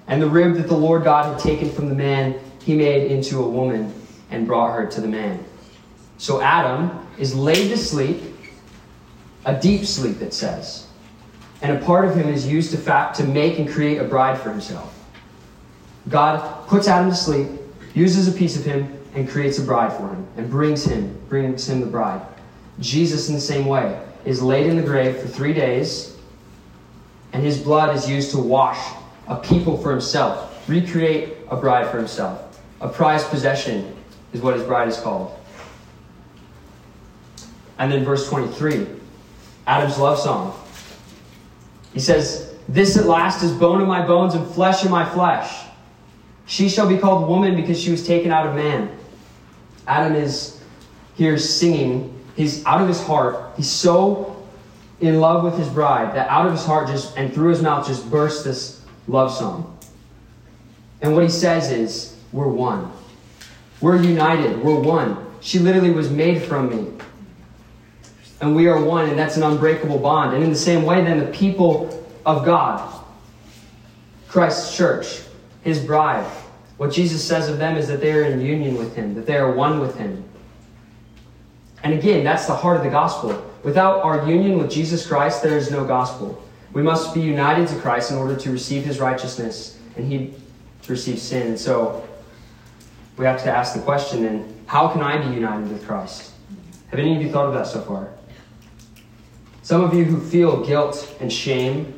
And 0.08 0.20
the 0.20 0.28
rib 0.28 0.56
that 0.56 0.68
the 0.68 0.76
Lord 0.76 1.04
God 1.04 1.24
had 1.24 1.38
taken 1.38 1.70
from 1.70 1.88
the 1.88 1.94
man, 1.94 2.38
he 2.62 2.76
made 2.76 3.10
into 3.10 3.42
a 3.42 3.48
woman 3.48 3.94
and 4.30 4.46
brought 4.46 4.74
her 4.74 4.86
to 4.86 5.00
the 5.00 5.08
man. 5.08 5.44
So 6.18 6.40
Adam 6.40 7.06
is 7.18 7.34
laid 7.34 7.68
to 7.70 7.76
sleep, 7.76 8.22
a 9.44 9.58
deep 9.58 9.84
sleep, 9.84 10.20
it 10.20 10.32
says. 10.32 10.86
And 11.62 11.76
a 11.76 11.84
part 11.84 12.04
of 12.04 12.14
him 12.14 12.28
is 12.28 12.46
used 12.46 12.70
to, 12.72 12.76
fa- 12.76 13.12
to 13.16 13.24
make 13.24 13.58
and 13.58 13.68
create 13.68 13.98
a 13.98 14.04
bride 14.04 14.38
for 14.38 14.50
himself. 14.50 14.98
God 16.08 16.66
puts 16.66 16.88
Adam 16.88 17.10
to 17.10 17.16
sleep, 17.16 17.48
uses 17.94 18.28
a 18.28 18.32
piece 18.32 18.56
of 18.56 18.64
him, 18.64 18.98
and 19.14 19.28
creates 19.28 19.58
a 19.58 19.62
bride 19.62 19.92
for 19.92 20.08
him, 20.08 20.26
and 20.36 20.50
brings 20.50 20.84
him, 20.84 21.20
brings 21.28 21.68
him 21.68 21.80
the 21.80 21.86
bride. 21.86 22.20
Jesus, 22.80 23.28
in 23.28 23.34
the 23.34 23.40
same 23.40 23.66
way, 23.66 24.00
is 24.24 24.42
laid 24.42 24.66
in 24.66 24.76
the 24.76 24.82
grave 24.82 25.18
for 25.18 25.28
three 25.28 25.52
days, 25.52 26.16
and 27.32 27.42
his 27.42 27.58
blood 27.58 27.94
is 27.94 28.08
used 28.08 28.30
to 28.32 28.38
wash 28.38 28.94
a 29.28 29.36
people 29.36 29.76
for 29.76 29.90
himself, 29.90 30.68
recreate 30.68 31.34
a 31.50 31.56
bride 31.56 31.88
for 31.90 31.98
himself. 31.98 32.60
A 32.80 32.88
prized 32.88 33.28
possession 33.28 33.94
is 34.32 34.40
what 34.40 34.54
his 34.54 34.64
bride 34.64 34.88
is 34.88 34.98
called. 34.98 35.38
And 37.78 37.90
then 37.90 38.04
verse 38.04 38.28
23, 38.28 38.86
Adam's 39.66 39.98
love 39.98 40.18
song. 40.18 40.58
He 41.92 42.00
says, 42.00 42.54
This 42.68 42.96
at 42.96 43.06
last 43.06 43.42
is 43.42 43.52
bone 43.52 43.80
of 43.80 43.88
my 43.88 44.04
bones 44.06 44.34
and 44.34 44.46
flesh 44.46 44.84
of 44.84 44.90
my 44.90 45.04
flesh. 45.04 45.66
She 46.46 46.68
shall 46.68 46.88
be 46.88 46.98
called 46.98 47.28
woman 47.28 47.54
because 47.54 47.80
she 47.80 47.90
was 47.90 48.06
taken 48.06 48.30
out 48.30 48.46
of 48.46 48.54
man. 48.54 48.90
Adam 49.86 50.14
is 50.14 50.60
here 51.14 51.38
singing 51.38 52.12
He's 52.36 52.64
out 52.64 52.80
of 52.80 52.88
his 52.88 53.02
heart. 53.02 53.52
He's 53.56 53.70
so 53.70 54.46
in 55.00 55.20
love 55.20 55.44
with 55.44 55.58
his 55.58 55.68
bride 55.68 56.14
that 56.14 56.28
out 56.28 56.46
of 56.46 56.52
his 56.52 56.64
heart 56.64 56.88
just 56.88 57.16
and 57.16 57.32
through 57.32 57.50
his 57.50 57.60
mouth 57.60 57.86
just 57.86 58.10
bursts 58.10 58.44
this 58.44 58.80
love 59.08 59.32
song. 59.32 59.76
And 61.02 61.14
what 61.14 61.24
he 61.24 61.28
says 61.28 61.70
is, 61.70 62.16
We're 62.32 62.48
one. 62.48 62.90
We're 63.80 64.00
united. 64.00 64.62
We're 64.62 64.80
one. 64.80 65.16
She 65.40 65.58
literally 65.58 65.90
was 65.90 66.10
made 66.10 66.42
from 66.42 66.70
me. 66.70 66.92
And 68.42 68.56
we 68.56 68.66
are 68.66 68.82
one, 68.82 69.08
and 69.08 69.16
that's 69.16 69.36
an 69.36 69.44
unbreakable 69.44 69.98
bond. 69.98 70.34
And 70.34 70.42
in 70.42 70.50
the 70.50 70.56
same 70.56 70.84
way, 70.84 71.02
then, 71.02 71.20
the 71.20 71.26
people 71.26 72.04
of 72.26 72.44
God, 72.44 73.04
Christ's 74.26 74.76
church, 74.76 75.20
his 75.62 75.78
bride, 75.78 76.26
what 76.76 76.90
Jesus 76.90 77.24
says 77.24 77.48
of 77.48 77.58
them 77.58 77.76
is 77.76 77.86
that 77.86 78.00
they 78.00 78.12
are 78.12 78.24
in 78.24 78.40
union 78.40 78.76
with 78.76 78.96
him, 78.96 79.14
that 79.14 79.26
they 79.26 79.36
are 79.36 79.52
one 79.52 79.78
with 79.78 79.96
him. 79.96 80.24
And 81.84 81.94
again, 81.94 82.24
that's 82.24 82.46
the 82.46 82.54
heart 82.54 82.76
of 82.76 82.82
the 82.82 82.90
gospel. 82.90 83.48
Without 83.62 84.02
our 84.02 84.28
union 84.28 84.58
with 84.58 84.72
Jesus 84.72 85.06
Christ, 85.06 85.44
there 85.44 85.56
is 85.56 85.70
no 85.70 85.84
gospel. 85.84 86.42
We 86.72 86.82
must 86.82 87.14
be 87.14 87.20
united 87.20 87.68
to 87.68 87.76
Christ 87.76 88.10
in 88.10 88.16
order 88.16 88.34
to 88.34 88.50
receive 88.50 88.84
his 88.84 88.98
righteousness 88.98 89.78
and 89.96 90.10
he 90.10 90.34
to 90.82 90.90
receive 90.90 91.20
sin. 91.20 91.46
And 91.46 91.60
so 91.60 92.08
we 93.16 93.24
have 93.24 93.40
to 93.44 93.50
ask 93.56 93.74
the 93.74 93.82
question 93.82 94.24
then, 94.24 94.52
how 94.66 94.88
can 94.88 95.00
I 95.00 95.24
be 95.28 95.32
united 95.32 95.70
with 95.70 95.86
Christ? 95.86 96.32
Have 96.90 96.98
any 96.98 97.14
of 97.14 97.22
you 97.22 97.30
thought 97.30 97.46
of 97.46 97.54
that 97.54 97.68
so 97.68 97.82
far? 97.82 98.08
Some 99.62 99.82
of 99.84 99.94
you 99.94 100.04
who 100.04 100.20
feel 100.20 100.64
guilt 100.64 101.14
and 101.20 101.32
shame 101.32 101.94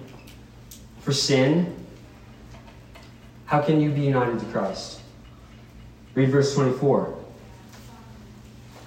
for 1.00 1.12
sin, 1.12 1.74
how 3.46 3.62
can 3.62 3.81
you 3.81 3.90
be 3.90 4.03
united 4.03 4.38
to 4.40 4.44
Christ? 4.46 5.00
Read 6.14 6.29
verse 6.29 6.55
24. 6.55 7.14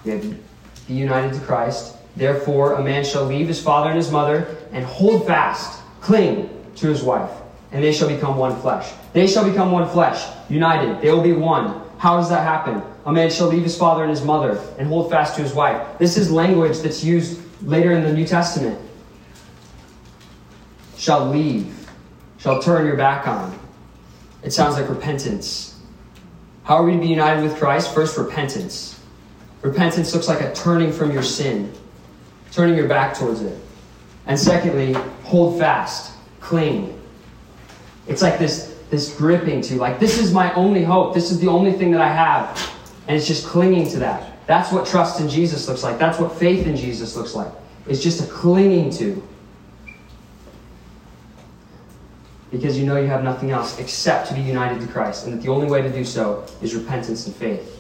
Be 0.03 0.37
united 0.87 1.33
to 1.33 1.39
Christ. 1.41 1.95
Therefore, 2.15 2.75
a 2.75 2.83
man 2.83 3.03
shall 3.03 3.25
leave 3.25 3.47
his 3.47 3.61
father 3.61 3.89
and 3.89 3.97
his 3.97 4.11
mother 4.11 4.55
and 4.71 4.85
hold 4.85 5.25
fast, 5.25 5.81
cling 6.01 6.49
to 6.75 6.87
his 6.87 7.01
wife, 7.01 7.31
and 7.71 7.83
they 7.83 7.91
shall 7.91 8.07
become 8.07 8.37
one 8.37 8.59
flesh. 8.61 8.93
They 9.11 9.27
shall 9.27 9.47
become 9.47 9.71
one 9.71 9.89
flesh, 9.89 10.23
united. 10.49 11.01
They 11.01 11.11
will 11.11 11.23
be 11.23 11.33
one. 11.33 11.81
How 11.97 12.17
does 12.17 12.29
that 12.29 12.43
happen? 12.43 12.81
A 13.05 13.11
man 13.11 13.31
shall 13.31 13.47
leave 13.47 13.63
his 13.63 13.77
father 13.77 14.03
and 14.03 14.09
his 14.11 14.23
mother 14.23 14.61
and 14.77 14.87
hold 14.87 15.09
fast 15.09 15.35
to 15.35 15.41
his 15.41 15.53
wife. 15.53 15.97
This 15.97 16.15
is 16.15 16.31
language 16.31 16.79
that's 16.79 17.03
used 17.03 17.41
later 17.61 17.91
in 17.91 18.03
the 18.03 18.13
New 18.13 18.25
Testament. 18.25 18.79
Shall 20.97 21.29
leave, 21.29 21.89
shall 22.37 22.61
turn 22.61 22.85
your 22.85 22.97
back 22.97 23.27
on. 23.27 23.57
It 24.43 24.51
sounds 24.51 24.75
like 24.75 24.89
repentance. 24.89 25.79
How 26.63 26.75
are 26.75 26.83
we 26.83 26.93
to 26.93 26.99
be 26.99 27.07
united 27.07 27.43
with 27.43 27.57
Christ? 27.57 27.93
First, 27.93 28.17
repentance. 28.17 28.99
Repentance 29.61 30.13
looks 30.13 30.27
like 30.27 30.41
a 30.41 30.53
turning 30.53 30.91
from 30.91 31.11
your 31.11 31.23
sin, 31.23 31.71
turning 32.51 32.75
your 32.75 32.87
back 32.87 33.17
towards 33.17 33.41
it. 33.41 33.59
And 34.25 34.37
secondly, 34.37 34.93
hold 35.23 35.57
fast, 35.57 36.13
cling. 36.39 36.99
It's 38.07 38.21
like 38.21 38.39
this, 38.39 38.77
this 38.89 39.15
gripping 39.15 39.61
to, 39.61 39.75
like, 39.75 39.99
this 39.99 40.19
is 40.19 40.33
my 40.33 40.53
only 40.53 40.83
hope. 40.83 41.13
This 41.13 41.31
is 41.31 41.39
the 41.39 41.47
only 41.47 41.71
thing 41.73 41.91
that 41.91 42.01
I 42.01 42.09
have. 42.09 42.73
And 43.07 43.15
it's 43.15 43.27
just 43.27 43.45
clinging 43.45 43.89
to 43.91 43.99
that. 43.99 44.36
That's 44.47 44.71
what 44.71 44.87
trust 44.87 45.19
in 45.19 45.27
Jesus 45.27 45.67
looks 45.67 45.83
like. 45.83 45.99
That's 45.99 46.19
what 46.19 46.31
faith 46.31 46.65
in 46.65 46.75
Jesus 46.75 47.15
looks 47.15 47.35
like. 47.35 47.51
It's 47.85 48.01
just 48.01 48.23
a 48.23 48.27
clinging 48.31 48.89
to. 48.91 49.21
Because 52.49 52.79
you 52.79 52.85
know 52.85 52.99
you 52.99 53.07
have 53.07 53.25
nothing 53.25 53.51
else 53.51 53.77
except 53.77 54.29
to 54.29 54.33
be 54.33 54.41
united 54.41 54.79
to 54.79 54.87
Christ. 54.87 55.25
And 55.25 55.33
that 55.33 55.41
the 55.41 55.49
only 55.49 55.67
way 55.69 55.81
to 55.81 55.91
do 55.91 56.05
so 56.05 56.45
is 56.61 56.73
repentance 56.73 57.27
and 57.27 57.35
faith. 57.35 57.77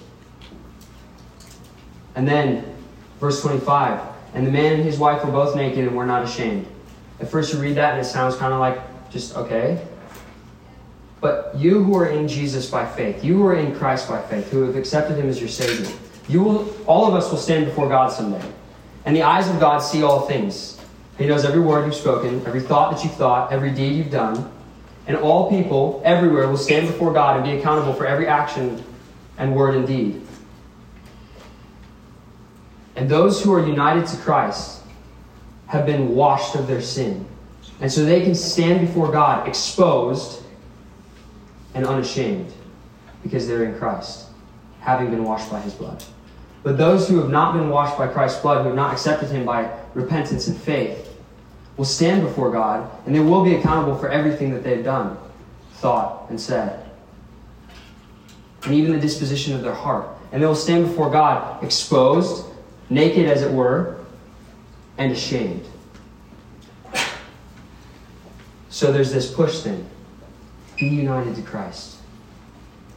And 2.15 2.27
then, 2.27 2.75
verse 3.21 3.41
25 3.41 4.01
And 4.33 4.45
the 4.45 4.51
man 4.51 4.73
and 4.73 4.83
his 4.83 4.99
wife 4.99 5.23
were 5.23 5.31
both 5.31 5.55
naked 5.55 5.87
and 5.87 5.95
were 5.95 6.05
not 6.05 6.23
ashamed. 6.23 6.67
At 7.21 7.29
first, 7.31 7.53
you 7.53 7.59
read 7.59 7.77
that 7.77 7.93
and 7.93 8.01
it 8.01 8.09
sounds 8.09 8.35
kind 8.35 8.53
of 8.53 8.59
like 8.59 9.09
just 9.09 9.37
okay. 9.37 9.81
But 11.21 11.55
you 11.55 11.81
who 11.81 11.97
are 11.97 12.09
in 12.09 12.27
Jesus 12.27 12.69
by 12.69 12.85
faith, 12.85 13.23
you 13.23 13.37
who 13.37 13.45
are 13.47 13.55
in 13.55 13.73
Christ 13.73 14.09
by 14.09 14.21
faith, 14.21 14.51
who 14.51 14.63
have 14.63 14.75
accepted 14.75 15.17
him 15.17 15.29
as 15.29 15.39
your 15.39 15.49
Savior, 15.49 15.91
you 16.27 16.43
will, 16.43 16.75
all 16.85 17.07
of 17.07 17.13
us 17.13 17.31
will 17.31 17.37
stand 17.37 17.65
before 17.65 17.87
God 17.87 18.11
someday. 18.11 18.45
And 19.05 19.15
the 19.15 19.23
eyes 19.23 19.49
of 19.49 19.59
God 19.59 19.79
see 19.79 20.03
all 20.03 20.21
things. 20.21 20.79
He 21.17 21.25
knows 21.25 21.45
every 21.45 21.61
word 21.61 21.85
you've 21.85 21.95
spoken, 21.95 22.45
every 22.45 22.59
thought 22.59 22.91
that 22.93 23.03
you've 23.03 23.15
thought, 23.15 23.51
every 23.51 23.71
deed 23.71 23.95
you've 23.95 24.11
done. 24.11 24.51
And 25.07 25.15
all 25.15 25.49
people 25.49 26.01
everywhere 26.03 26.47
will 26.49 26.57
stand 26.57 26.87
before 26.87 27.13
God 27.13 27.37
and 27.37 27.45
be 27.45 27.57
accountable 27.57 27.93
for 27.93 28.05
every 28.05 28.27
action 28.27 28.83
and 29.37 29.55
word 29.55 29.75
and 29.75 29.87
deed. 29.87 30.21
And 32.97 33.07
those 33.07 33.41
who 33.41 33.53
are 33.53 33.65
united 33.65 34.07
to 34.07 34.17
Christ 34.17 34.81
have 35.67 35.85
been 35.85 36.15
washed 36.15 36.55
of 36.55 36.67
their 36.67 36.81
sin. 36.81 37.25
And 37.79 37.91
so 37.91 38.03
they 38.03 38.21
can 38.21 38.35
stand 38.35 38.85
before 38.85 39.11
God 39.11 39.47
exposed 39.47 40.43
and 41.73 41.85
unashamed 41.85 42.51
because 43.21 43.47
they're 43.47 43.65
in 43.65 43.77
Christ, 43.77 44.27
having 44.79 45.11
been 45.11 45.23
washed 45.23 45.49
by 45.51 45.61
his 45.61 45.73
blood. 45.73 46.03
But 46.63 46.77
those 46.77 47.07
who 47.07 47.19
have 47.19 47.29
not 47.29 47.53
been 47.53 47.69
washed 47.69 47.97
by 47.97 48.07
Christ's 48.07 48.41
blood, 48.41 48.61
who 48.61 48.67
have 48.67 48.75
not 48.75 48.93
accepted 48.93 49.29
him 49.29 49.45
by 49.45 49.71
repentance 49.93 50.47
and 50.47 50.57
faith, 50.57 51.15
will 51.77 51.85
stand 51.85 52.23
before 52.23 52.51
God 52.51 52.89
and 53.05 53.15
they 53.15 53.19
will 53.19 53.43
be 53.43 53.55
accountable 53.55 53.95
for 53.97 54.09
everything 54.09 54.51
that 54.51 54.63
they've 54.63 54.83
done, 54.83 55.17
thought, 55.73 56.29
and 56.29 56.39
said. 56.39 56.89
And 58.63 58.73
even 58.73 58.91
the 58.91 58.99
disposition 58.99 59.53
of 59.53 59.61
their 59.61 59.73
heart. 59.73 60.09
And 60.31 60.41
they 60.41 60.47
will 60.47 60.55
stand 60.55 60.85
before 60.85 61.09
God 61.09 61.63
exposed, 61.63 62.45
naked 62.89 63.27
as 63.27 63.43
it 63.43 63.51
were, 63.51 64.03
and 64.97 65.11
ashamed. 65.11 65.65
So 68.69 68.91
there's 68.91 69.11
this 69.11 69.31
push 69.31 69.61
thing 69.61 69.87
be 70.77 70.87
united 70.87 71.35
to 71.35 71.41
Christ. 71.41 71.97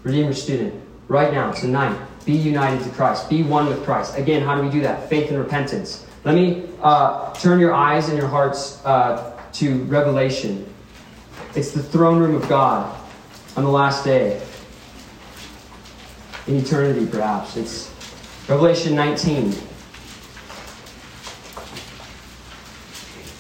Redeemer 0.02 0.34
student, 0.34 0.74
right 1.08 1.32
now, 1.32 1.52
tonight, 1.52 1.98
be 2.30 2.36
united 2.36 2.82
to 2.84 2.90
Christ. 2.90 3.28
Be 3.28 3.42
one 3.42 3.66
with 3.66 3.82
Christ. 3.84 4.16
Again, 4.16 4.42
how 4.42 4.54
do 4.56 4.62
we 4.62 4.70
do 4.70 4.80
that? 4.82 5.08
Faith 5.08 5.30
and 5.30 5.38
repentance. 5.38 6.06
Let 6.24 6.34
me 6.34 6.68
uh, 6.80 7.32
turn 7.34 7.58
your 7.58 7.74
eyes 7.74 8.08
and 8.08 8.16
your 8.16 8.28
hearts 8.28 8.84
uh, 8.84 9.36
to 9.54 9.82
Revelation. 9.84 10.72
It's 11.56 11.72
the 11.72 11.82
throne 11.82 12.18
room 12.18 12.36
of 12.36 12.48
God 12.48 12.96
on 13.56 13.64
the 13.64 13.70
last 13.70 14.04
day. 14.04 14.40
In 16.46 16.56
eternity, 16.56 17.06
perhaps. 17.06 17.56
It's 17.56 17.92
Revelation 18.48 18.94
19. 18.94 19.50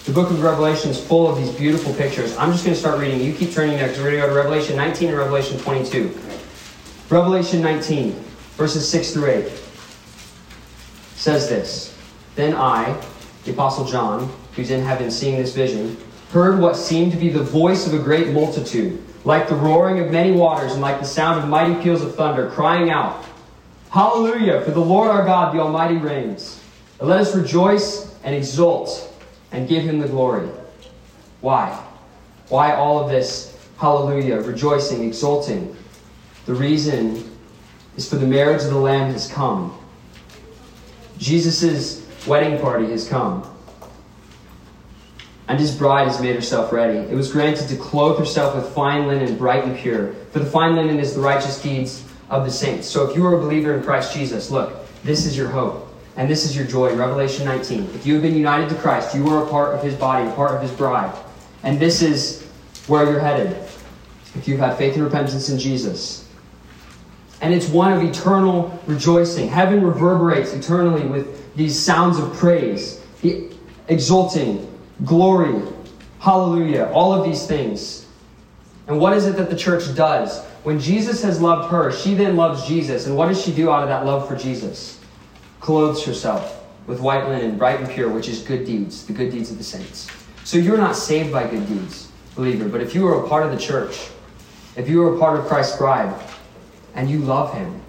The 0.04 0.12
book 0.12 0.30
of 0.30 0.42
Revelation 0.42 0.90
is 0.90 1.02
full 1.02 1.28
of 1.28 1.36
these 1.36 1.50
beautiful 1.50 1.94
pictures. 1.94 2.36
I'm 2.36 2.50
just 2.50 2.64
going 2.64 2.74
to 2.74 2.80
start 2.80 2.98
reading. 2.98 3.20
You 3.20 3.32
keep 3.32 3.52
turning 3.52 3.76
there 3.76 3.86
because 3.86 4.02
we're 4.02 4.10
going 4.10 4.22
to 4.22 4.26
go 4.26 4.34
to 4.34 4.36
Revelation 4.36 4.76
19 4.76 5.10
and 5.10 5.16
Revelation 5.16 5.58
22. 5.60 6.18
Revelation 7.08 7.60
19, 7.60 8.24
verses 8.56 8.88
6 8.88 9.12
through 9.12 9.30
8 9.30 9.52
says 11.14 11.48
this 11.48 11.96
Then 12.34 12.54
I, 12.54 12.98
the 13.44 13.52
Apostle 13.52 13.84
John, 13.84 14.32
who's 14.56 14.70
in 14.70 14.82
heaven 14.82 15.10
seeing 15.10 15.36
this 15.36 15.54
vision, 15.54 15.96
heard 16.32 16.58
what 16.58 16.76
seemed 16.76 17.12
to 17.12 17.18
be 17.18 17.28
the 17.28 17.42
voice 17.42 17.86
of 17.86 17.94
a 17.94 17.98
great 17.98 18.28
multitude, 18.28 19.02
like 19.24 19.48
the 19.48 19.54
roaring 19.54 20.00
of 20.00 20.10
many 20.10 20.32
waters 20.32 20.72
and 20.72 20.80
like 20.80 21.00
the 21.00 21.06
sound 21.06 21.42
of 21.42 21.48
mighty 21.48 21.74
peals 21.82 22.02
of 22.02 22.14
thunder, 22.14 22.48
crying 22.50 22.90
out, 22.90 23.24
Hallelujah, 23.90 24.60
for 24.62 24.70
the 24.70 24.80
Lord 24.80 25.10
our 25.10 25.24
God, 25.24 25.52
the 25.52 25.58
Almighty 25.58 25.96
reigns. 25.96 26.62
And 27.00 27.08
let 27.08 27.20
us 27.20 27.34
rejoice 27.34 28.14
and 28.22 28.34
exult 28.34 29.12
and 29.50 29.68
give 29.68 29.82
him 29.82 29.98
the 29.98 30.06
glory. 30.06 30.48
Why? 31.40 31.82
Why 32.48 32.74
all 32.74 33.02
of 33.02 33.10
this 33.10 33.58
hallelujah, 33.78 34.36
rejoicing, 34.36 35.02
exulting? 35.06 35.76
The 36.46 36.54
reason 36.54 37.29
is 38.00 38.08
for 38.08 38.16
the 38.16 38.26
marriage 38.26 38.62
of 38.62 38.70
the 38.70 38.78
Lamb 38.78 39.12
has 39.12 39.30
come. 39.30 39.78
Jesus' 41.18 42.02
wedding 42.26 42.58
party 42.58 42.90
has 42.90 43.06
come. 43.06 43.46
And 45.48 45.58
his 45.58 45.74
bride 45.74 46.06
has 46.06 46.20
made 46.20 46.34
herself 46.34 46.72
ready. 46.72 46.98
It 46.98 47.14
was 47.14 47.30
granted 47.30 47.68
to 47.68 47.76
clothe 47.76 48.18
herself 48.18 48.54
with 48.54 48.72
fine 48.72 49.06
linen, 49.06 49.36
bright 49.36 49.64
and 49.64 49.76
pure. 49.76 50.14
For 50.32 50.38
the 50.38 50.46
fine 50.46 50.76
linen 50.76 50.98
is 50.98 51.14
the 51.14 51.20
righteous 51.20 51.60
deeds 51.60 52.04
of 52.30 52.46
the 52.46 52.50
saints. 52.50 52.88
So 52.88 53.06
if 53.06 53.14
you 53.14 53.26
are 53.26 53.34
a 53.34 53.38
believer 53.38 53.74
in 53.74 53.82
Christ 53.82 54.14
Jesus, 54.14 54.50
look, 54.50 54.86
this 55.04 55.26
is 55.26 55.36
your 55.36 55.48
hope. 55.48 55.88
And 56.16 56.30
this 56.30 56.46
is 56.46 56.56
your 56.56 56.66
joy. 56.66 56.94
Revelation 56.94 57.44
19. 57.44 57.84
If 57.94 58.06
you 58.06 58.14
have 58.14 58.22
been 58.22 58.36
united 58.36 58.70
to 58.70 58.76
Christ, 58.76 59.14
you 59.14 59.28
are 59.28 59.44
a 59.44 59.50
part 59.50 59.74
of 59.74 59.82
his 59.82 59.94
body, 59.94 60.26
a 60.26 60.32
part 60.32 60.54
of 60.54 60.62
his 60.62 60.70
bride. 60.70 61.14
And 61.64 61.78
this 61.78 62.00
is 62.00 62.46
where 62.86 63.04
you're 63.04 63.20
headed. 63.20 63.48
If 64.36 64.48
you've 64.48 64.60
had 64.60 64.78
faith 64.78 64.94
and 64.94 65.04
repentance 65.04 65.50
in 65.50 65.58
Jesus. 65.58 66.19
And 67.40 67.54
it's 67.54 67.68
one 67.68 67.92
of 67.92 68.02
eternal 68.02 68.78
rejoicing. 68.86 69.48
Heaven 69.48 69.82
reverberates 69.82 70.52
eternally 70.52 71.06
with 71.06 71.54
these 71.56 71.78
sounds 71.78 72.18
of 72.18 72.32
praise, 72.34 73.00
the 73.22 73.50
exulting, 73.88 74.70
glory, 75.04 75.62
hallelujah, 76.18 76.90
all 76.92 77.12
of 77.12 77.24
these 77.24 77.46
things. 77.46 78.06
And 78.86 79.00
what 79.00 79.14
is 79.14 79.26
it 79.26 79.36
that 79.36 79.50
the 79.50 79.56
church 79.56 79.94
does? 79.94 80.44
When 80.64 80.78
Jesus 80.78 81.22
has 81.22 81.40
loved 81.40 81.70
her, 81.70 81.90
she 81.90 82.14
then 82.14 82.36
loves 82.36 82.66
Jesus. 82.66 83.06
And 83.06 83.16
what 83.16 83.28
does 83.28 83.42
she 83.42 83.52
do 83.52 83.70
out 83.70 83.82
of 83.82 83.88
that 83.88 84.04
love 84.04 84.28
for 84.28 84.36
Jesus? 84.36 85.00
clothes 85.60 86.04
herself 86.04 86.64
with 86.86 87.00
white 87.00 87.28
linen, 87.28 87.56
bright 87.56 87.78
and 87.78 87.88
pure, 87.88 88.08
which 88.08 88.28
is 88.28 88.42
good 88.42 88.64
deeds, 88.64 89.06
the 89.06 89.12
good 89.12 89.30
deeds 89.30 89.50
of 89.50 89.58
the 89.58 89.64
saints. 89.64 90.10
So 90.44 90.56
you're 90.56 90.78
not 90.78 90.96
saved 90.96 91.32
by 91.32 91.46
good 91.46 91.68
deeds, 91.68 92.10
believer, 92.34 92.68
but 92.68 92.80
if 92.80 92.94
you 92.94 93.06
are 93.06 93.24
a 93.24 93.28
part 93.28 93.44
of 93.44 93.52
the 93.52 93.58
church, 93.58 94.08
if 94.76 94.88
you 94.88 95.02
are 95.04 95.14
a 95.14 95.18
part 95.18 95.38
of 95.38 95.46
Christ's 95.46 95.76
bride, 95.76 96.18
and 96.94 97.08
you 97.10 97.18
love 97.18 97.54
him, 97.54 97.80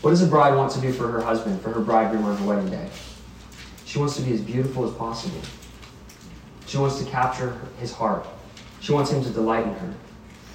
what 0.00 0.10
does 0.10 0.22
a 0.22 0.26
bride 0.26 0.54
want 0.54 0.72
to 0.72 0.80
do 0.80 0.92
for 0.92 1.08
her 1.08 1.20
husband, 1.20 1.60
for 1.60 1.70
her 1.70 1.80
bridegroom 1.80 2.24
on 2.24 2.36
her 2.36 2.46
wedding 2.46 2.70
day? 2.70 2.88
She 3.84 3.98
wants 3.98 4.16
to 4.16 4.22
be 4.22 4.32
as 4.32 4.40
beautiful 4.40 4.84
as 4.88 4.94
possible. 4.94 5.40
She 6.66 6.76
wants 6.76 7.02
to 7.02 7.10
capture 7.10 7.58
his 7.80 7.92
heart. 7.92 8.26
She 8.80 8.92
wants 8.92 9.10
him 9.10 9.24
to 9.24 9.30
delight 9.30 9.66
in 9.66 9.74
her. 9.74 9.94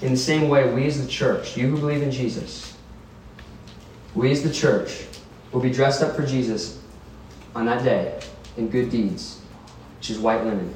In 0.01 0.11
the 0.11 0.17
same 0.17 0.49
way, 0.49 0.71
we 0.73 0.85
as 0.85 1.03
the 1.03 1.11
church, 1.11 1.57
you 1.57 1.67
who 1.67 1.77
believe 1.77 2.03
in 2.03 2.11
Jesus, 2.11 2.77
we 4.15 4.31
as 4.31 4.43
the 4.43 4.53
church 4.53 5.05
will 5.51 5.61
be 5.61 5.71
dressed 5.71 6.01
up 6.01 6.15
for 6.15 6.25
Jesus 6.25 6.79
on 7.55 7.65
that 7.65 7.83
day 7.83 8.19
in 8.57 8.69
good 8.69 8.89
deeds, 8.89 9.41
which 9.97 10.09
is 10.09 10.19
white 10.19 10.43
linen, 10.45 10.73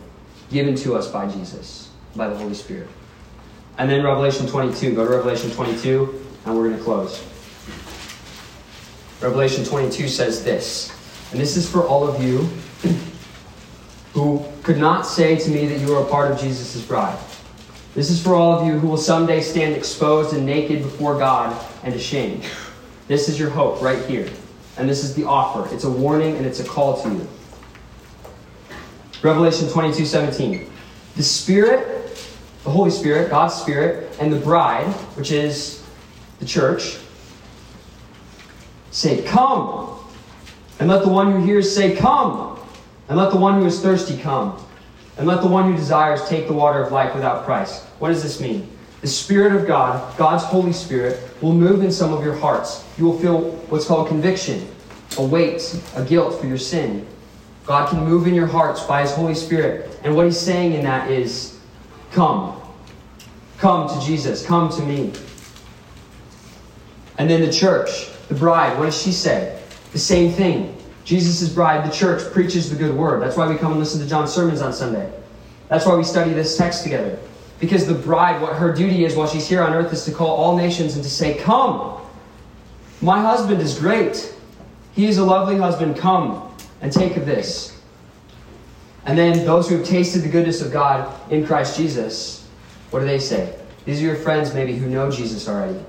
given 0.49 0.75
to 0.75 0.95
us 0.95 1.09
by 1.09 1.27
Jesus, 1.27 1.89
by 2.15 2.27
the 2.27 2.35
Holy 2.35 2.53
Spirit. 2.53 2.87
And 3.77 3.89
then 3.89 4.03
Revelation 4.03 4.47
22. 4.47 4.95
Go 4.95 5.05
to 5.05 5.11
Revelation 5.11 5.51
22, 5.51 6.26
and 6.47 6.57
we're 6.57 6.67
going 6.69 6.77
to 6.77 6.83
close. 6.83 7.21
Revelation 9.21 9.65
22 9.65 10.07
says 10.07 10.43
this, 10.43 10.91
and 11.31 11.39
this 11.39 11.57
is 11.57 11.69
for 11.69 11.85
all 11.85 12.07
of 12.07 12.23
you 12.23 12.47
who 14.13 14.43
could 14.63 14.77
not 14.77 15.05
say 15.05 15.37
to 15.37 15.49
me 15.49 15.67
that 15.67 15.79
you 15.79 15.93
are 15.93 16.03
a 16.03 16.09
part 16.09 16.31
of 16.31 16.39
Jesus' 16.39 16.81
bride. 16.85 17.17
This 17.93 18.09
is 18.09 18.21
for 18.21 18.35
all 18.35 18.59
of 18.59 18.65
you 18.65 18.79
who 18.79 18.87
will 18.87 18.97
someday 18.97 19.41
stand 19.41 19.75
exposed 19.75 20.35
and 20.35 20.45
naked 20.45 20.83
before 20.83 21.17
God 21.17 21.59
and 21.83 21.93
ashamed. 21.93 22.45
This 23.07 23.27
is 23.27 23.39
your 23.39 23.49
hope 23.49 23.81
right 23.81 24.03
here. 24.05 24.29
And 24.77 24.87
this 24.87 25.03
is 25.03 25.15
the 25.15 25.23
offer. 25.23 25.73
It's 25.73 25.83
a 25.83 25.89
warning 25.89 26.37
and 26.37 26.45
it's 26.45 26.59
a 26.59 26.63
call 26.63 27.01
to 27.01 27.09
you. 27.09 27.27
Revelation 29.23 29.67
22 29.67 30.05
17. 30.05 30.69
The 31.15 31.23
Spirit, 31.23 32.29
the 32.63 32.69
Holy 32.69 32.91
Spirit, 32.91 33.31
God's 33.31 33.55
Spirit, 33.55 34.15
and 34.19 34.31
the 34.31 34.39
bride, 34.39 34.85
which 35.15 35.31
is 35.31 35.83
the 36.39 36.45
church, 36.45 36.97
say, 38.91 39.23
Come. 39.23 39.93
And 40.79 40.89
let 40.89 41.03
the 41.03 41.09
one 41.09 41.31
who 41.31 41.43
hears 41.43 41.73
say, 41.73 41.95
Come. 41.95 42.59
And 43.09 43.17
let 43.17 43.31
the 43.31 43.37
one 43.37 43.61
who 43.61 43.65
is 43.65 43.81
thirsty 43.81 44.17
come. 44.17 44.61
And 45.17 45.25
let 45.25 45.41
the 45.41 45.47
one 45.47 45.71
who 45.71 45.77
desires 45.77 46.27
take 46.27 46.47
the 46.47 46.53
water 46.53 46.81
of 46.81 46.91
life 46.91 47.15
without 47.15 47.45
price. 47.45 47.83
What 47.99 48.09
does 48.09 48.21
this 48.21 48.39
mean? 48.39 48.69
The 49.01 49.07
Spirit 49.07 49.55
of 49.55 49.67
God, 49.67 50.17
God's 50.17 50.43
Holy 50.43 50.73
Spirit, 50.73 51.19
will 51.41 51.53
move 51.53 51.83
in 51.83 51.91
some 51.91 52.13
of 52.13 52.23
your 52.23 52.35
hearts. 52.35 52.83
You 52.97 53.05
will 53.05 53.19
feel 53.19 53.51
what's 53.69 53.85
called 53.85 54.07
conviction, 54.07 54.67
a 55.17 55.23
weight, 55.23 55.81
a 55.95 56.03
guilt 56.03 56.39
for 56.39 56.47
your 56.47 56.57
sin. 56.57 57.07
God 57.65 57.89
can 57.89 58.03
move 58.03 58.27
in 58.27 58.33
your 58.33 58.47
hearts 58.47 58.83
by 58.83 59.01
His 59.01 59.11
Holy 59.11 59.35
Spirit. 59.35 59.99
And 60.03 60.15
what 60.15 60.25
He's 60.25 60.39
saying 60.39 60.73
in 60.73 60.83
that 60.83 61.09
is, 61.09 61.59
Come. 62.11 62.59
Come 63.57 63.89
to 63.89 64.05
Jesus. 64.05 64.45
Come 64.45 64.69
to 64.69 64.81
me. 64.81 65.13
And 67.17 67.29
then 67.29 67.41
the 67.41 67.51
church, 67.51 68.09
the 68.27 68.35
bride, 68.35 68.77
what 68.77 68.85
does 68.85 69.01
she 69.01 69.11
say? 69.11 69.61
The 69.91 69.99
same 69.99 70.31
thing. 70.31 70.75
Jesus' 71.03 71.49
bride, 71.49 71.89
the 71.89 71.93
church, 71.93 72.31
preaches 72.31 72.69
the 72.69 72.75
good 72.75 72.95
word. 72.95 73.21
That's 73.21 73.37
why 73.37 73.47
we 73.47 73.57
come 73.57 73.71
and 73.71 73.79
listen 73.79 74.01
to 74.01 74.07
John's 74.07 74.31
sermons 74.31 74.61
on 74.61 74.73
Sunday. 74.73 75.11
That's 75.69 75.85
why 75.85 75.95
we 75.95 76.03
study 76.03 76.33
this 76.33 76.57
text 76.57 76.83
together. 76.83 77.17
Because 77.59 77.87
the 77.87 77.93
bride, 77.93 78.41
what 78.41 78.55
her 78.55 78.73
duty 78.73 79.05
is 79.05 79.15
while 79.15 79.27
she's 79.27 79.47
here 79.47 79.63
on 79.63 79.73
earth 79.73 79.91
is 79.91 80.05
to 80.05 80.11
call 80.11 80.35
all 80.35 80.57
nations 80.57 80.95
and 80.95 81.03
to 81.03 81.09
say, 81.09 81.37
Come! 81.37 82.01
My 83.01 83.21
husband 83.21 83.61
is 83.61 83.77
great. 83.77 84.33
He 84.93 85.07
is 85.07 85.17
a 85.17 85.23
lovely 85.23 85.57
husband. 85.57 85.97
Come 85.97 86.53
and 86.81 86.91
take 86.91 87.17
of 87.17 87.25
this. 87.25 87.79
And 89.05 89.17
then 89.17 89.45
those 89.45 89.69
who 89.69 89.77
have 89.77 89.87
tasted 89.87 90.23
the 90.23 90.29
goodness 90.29 90.61
of 90.61 90.71
God 90.71 91.13
in 91.31 91.45
Christ 91.45 91.77
Jesus, 91.77 92.47
what 92.91 92.99
do 92.99 93.05
they 93.05 93.19
say? 93.19 93.57
These 93.85 94.01
are 94.01 94.05
your 94.05 94.15
friends, 94.15 94.53
maybe, 94.53 94.75
who 94.75 94.89
know 94.89 95.09
Jesus 95.09 95.47
already. 95.47 95.79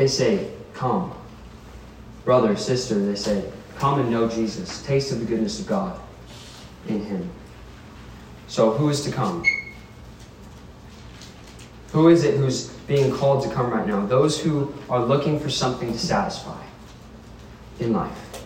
They 0.00 0.06
say, 0.06 0.48
Come. 0.72 1.12
Brother, 2.24 2.56
sister, 2.56 2.98
they 3.04 3.16
say, 3.16 3.44
Come 3.76 4.00
and 4.00 4.10
know 4.10 4.30
Jesus. 4.30 4.82
Taste 4.82 5.12
of 5.12 5.20
the 5.20 5.26
goodness 5.26 5.60
of 5.60 5.66
God 5.66 6.00
in 6.88 7.04
Him. 7.04 7.28
So, 8.48 8.70
who 8.70 8.88
is 8.88 9.02
to 9.02 9.12
come? 9.12 9.44
Who 11.92 12.08
is 12.08 12.24
it 12.24 12.38
who's 12.38 12.68
being 12.88 13.12
called 13.12 13.44
to 13.44 13.50
come 13.50 13.70
right 13.70 13.86
now? 13.86 14.06
Those 14.06 14.40
who 14.40 14.72
are 14.88 15.04
looking 15.04 15.38
for 15.38 15.50
something 15.50 15.92
to 15.92 15.98
satisfy 15.98 16.64
in 17.78 17.92
life. 17.92 18.42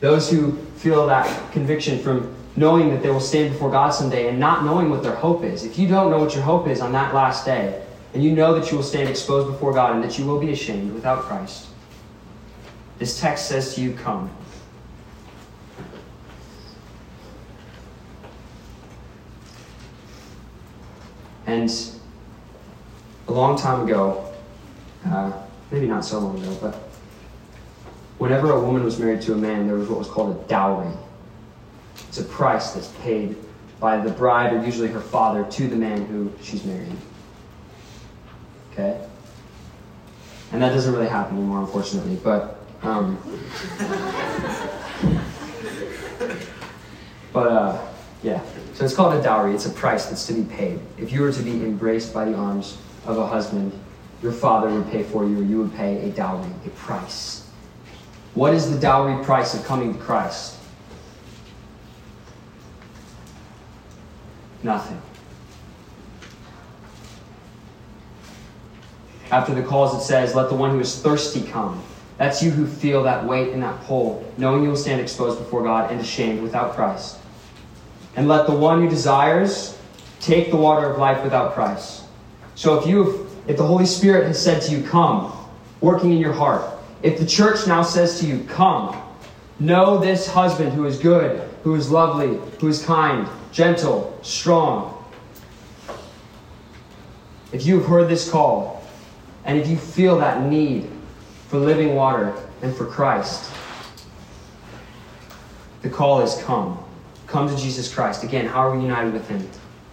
Those 0.00 0.28
who 0.28 0.56
feel 0.78 1.06
that 1.06 1.52
conviction 1.52 2.00
from 2.00 2.34
knowing 2.56 2.90
that 2.90 3.04
they 3.04 3.10
will 3.10 3.20
stand 3.20 3.52
before 3.52 3.70
God 3.70 3.90
someday 3.90 4.30
and 4.30 4.40
not 4.40 4.64
knowing 4.64 4.90
what 4.90 5.04
their 5.04 5.14
hope 5.14 5.44
is. 5.44 5.62
If 5.62 5.78
you 5.78 5.86
don't 5.86 6.10
know 6.10 6.18
what 6.18 6.34
your 6.34 6.42
hope 6.42 6.66
is 6.66 6.80
on 6.80 6.90
that 6.90 7.14
last 7.14 7.44
day, 7.44 7.84
and 8.14 8.24
you 8.24 8.32
know 8.32 8.58
that 8.58 8.70
you 8.70 8.76
will 8.76 8.84
stand 8.84 9.08
exposed 9.08 9.48
before 9.48 9.72
God 9.72 9.94
and 9.94 10.02
that 10.02 10.18
you 10.18 10.24
will 10.24 10.40
be 10.40 10.50
ashamed 10.50 10.92
without 10.94 11.22
Christ, 11.22 11.66
this 12.98 13.20
text 13.20 13.48
says 13.48 13.74
to 13.74 13.80
you, 13.80 13.92
Come. 13.92 14.30
And 21.46 21.70
a 23.26 23.32
long 23.32 23.56
time 23.56 23.86
ago, 23.86 24.32
uh, 25.06 25.32
maybe 25.70 25.86
not 25.86 26.04
so 26.04 26.18
long 26.18 26.38
ago, 26.42 26.58
but 26.60 26.74
whenever 28.18 28.50
a 28.50 28.60
woman 28.60 28.84
was 28.84 28.98
married 28.98 29.22
to 29.22 29.32
a 29.32 29.36
man, 29.36 29.66
there 29.66 29.76
was 29.76 29.88
what 29.88 29.98
was 29.98 30.08
called 30.08 30.36
a 30.36 30.48
dowry. 30.48 30.92
It's 32.08 32.18
a 32.18 32.24
price 32.24 32.72
that's 32.72 32.88
paid 33.00 33.36
by 33.80 33.96
the 33.96 34.10
bride 34.10 34.52
or 34.52 34.64
usually 34.64 34.88
her 34.88 35.00
father 35.00 35.44
to 35.52 35.68
the 35.68 35.76
man 35.76 36.04
who 36.06 36.32
she's 36.42 36.64
marrying. 36.64 36.98
Okay? 38.78 39.00
And 40.52 40.62
that 40.62 40.72
doesn't 40.72 40.94
really 40.94 41.08
happen 41.08 41.36
anymore, 41.36 41.60
unfortunately, 41.60 42.16
but. 42.22 42.54
Um, 42.82 43.18
but, 47.32 47.48
uh, 47.48 47.86
yeah. 48.22 48.40
So 48.74 48.84
it's 48.84 48.94
called 48.94 49.14
a 49.14 49.22
dowry. 49.22 49.52
It's 49.54 49.66
a 49.66 49.70
price 49.70 50.06
that's 50.06 50.26
to 50.28 50.32
be 50.32 50.44
paid. 50.44 50.78
If 50.96 51.10
you 51.10 51.22
were 51.22 51.32
to 51.32 51.42
be 51.42 51.64
embraced 51.64 52.14
by 52.14 52.24
the 52.26 52.34
arms 52.34 52.78
of 53.04 53.18
a 53.18 53.26
husband, 53.26 53.72
your 54.22 54.30
father 54.32 54.70
would 54.70 54.88
pay 54.90 55.02
for 55.02 55.24
you, 55.24 55.40
or 55.40 55.42
you 55.42 55.58
would 55.58 55.74
pay 55.74 56.08
a 56.08 56.12
dowry, 56.12 56.48
a 56.64 56.70
price. 56.70 57.50
What 58.34 58.54
is 58.54 58.70
the 58.72 58.78
dowry 58.78 59.24
price 59.24 59.54
of 59.54 59.64
coming 59.64 59.94
to 59.94 59.98
Christ? 59.98 60.56
Nothing. 64.62 65.02
After 69.30 69.54
the 69.54 69.62
calls, 69.62 69.94
it 69.94 70.04
says, 70.04 70.34
Let 70.34 70.48
the 70.48 70.56
one 70.56 70.70
who 70.70 70.80
is 70.80 71.00
thirsty 71.00 71.42
come. 71.42 71.82
That's 72.16 72.42
you 72.42 72.50
who 72.50 72.66
feel 72.66 73.02
that 73.04 73.24
weight 73.24 73.52
and 73.52 73.62
that 73.62 73.80
pull, 73.84 74.24
knowing 74.36 74.64
you 74.64 74.70
will 74.70 74.76
stand 74.76 75.00
exposed 75.00 75.38
before 75.38 75.62
God 75.62 75.90
and 75.90 76.00
ashamed 76.00 76.42
without 76.42 76.74
Christ. 76.74 77.18
And 78.16 78.26
let 78.26 78.46
the 78.46 78.54
one 78.54 78.82
who 78.82 78.88
desires 78.88 79.78
take 80.20 80.50
the 80.50 80.56
water 80.56 80.90
of 80.90 80.98
life 80.98 81.22
without 81.22 81.54
price. 81.54 82.02
So 82.56 82.78
if 82.78 82.86
you 82.86 83.28
if 83.46 83.56
the 83.56 83.66
Holy 83.66 83.86
Spirit 83.86 84.26
has 84.26 84.42
said 84.42 84.60
to 84.62 84.72
you, 84.72 84.82
Come, 84.82 85.32
working 85.80 86.12
in 86.12 86.18
your 86.18 86.32
heart, 86.32 86.78
if 87.02 87.18
the 87.18 87.26
church 87.26 87.66
now 87.66 87.82
says 87.82 88.20
to 88.20 88.26
you, 88.26 88.44
Come, 88.44 89.00
know 89.58 89.98
this 89.98 90.26
husband 90.26 90.72
who 90.72 90.84
is 90.84 90.98
good, 90.98 91.48
who 91.62 91.74
is 91.74 91.90
lovely, 91.90 92.38
who 92.60 92.68
is 92.68 92.84
kind, 92.84 93.28
gentle, 93.52 94.18
strong. 94.22 94.94
If 97.52 97.64
you 97.64 97.78
have 97.78 97.86
heard 97.88 98.08
this 98.08 98.30
call, 98.30 98.77
and 99.48 99.58
if 99.58 99.66
you 99.66 99.78
feel 99.78 100.18
that 100.18 100.42
need 100.42 100.90
for 101.48 101.58
living 101.58 101.94
water 101.94 102.34
and 102.60 102.76
for 102.76 102.84
Christ, 102.84 103.50
the 105.80 105.88
call 105.88 106.20
is 106.20 106.40
come. 106.42 106.78
Come 107.26 107.48
to 107.48 107.56
Jesus 107.56 107.92
Christ. 107.92 108.24
Again, 108.24 108.44
how 108.44 108.60
are 108.60 108.76
we 108.76 108.82
united 108.82 109.14
with 109.14 109.26
Him? 109.26 109.48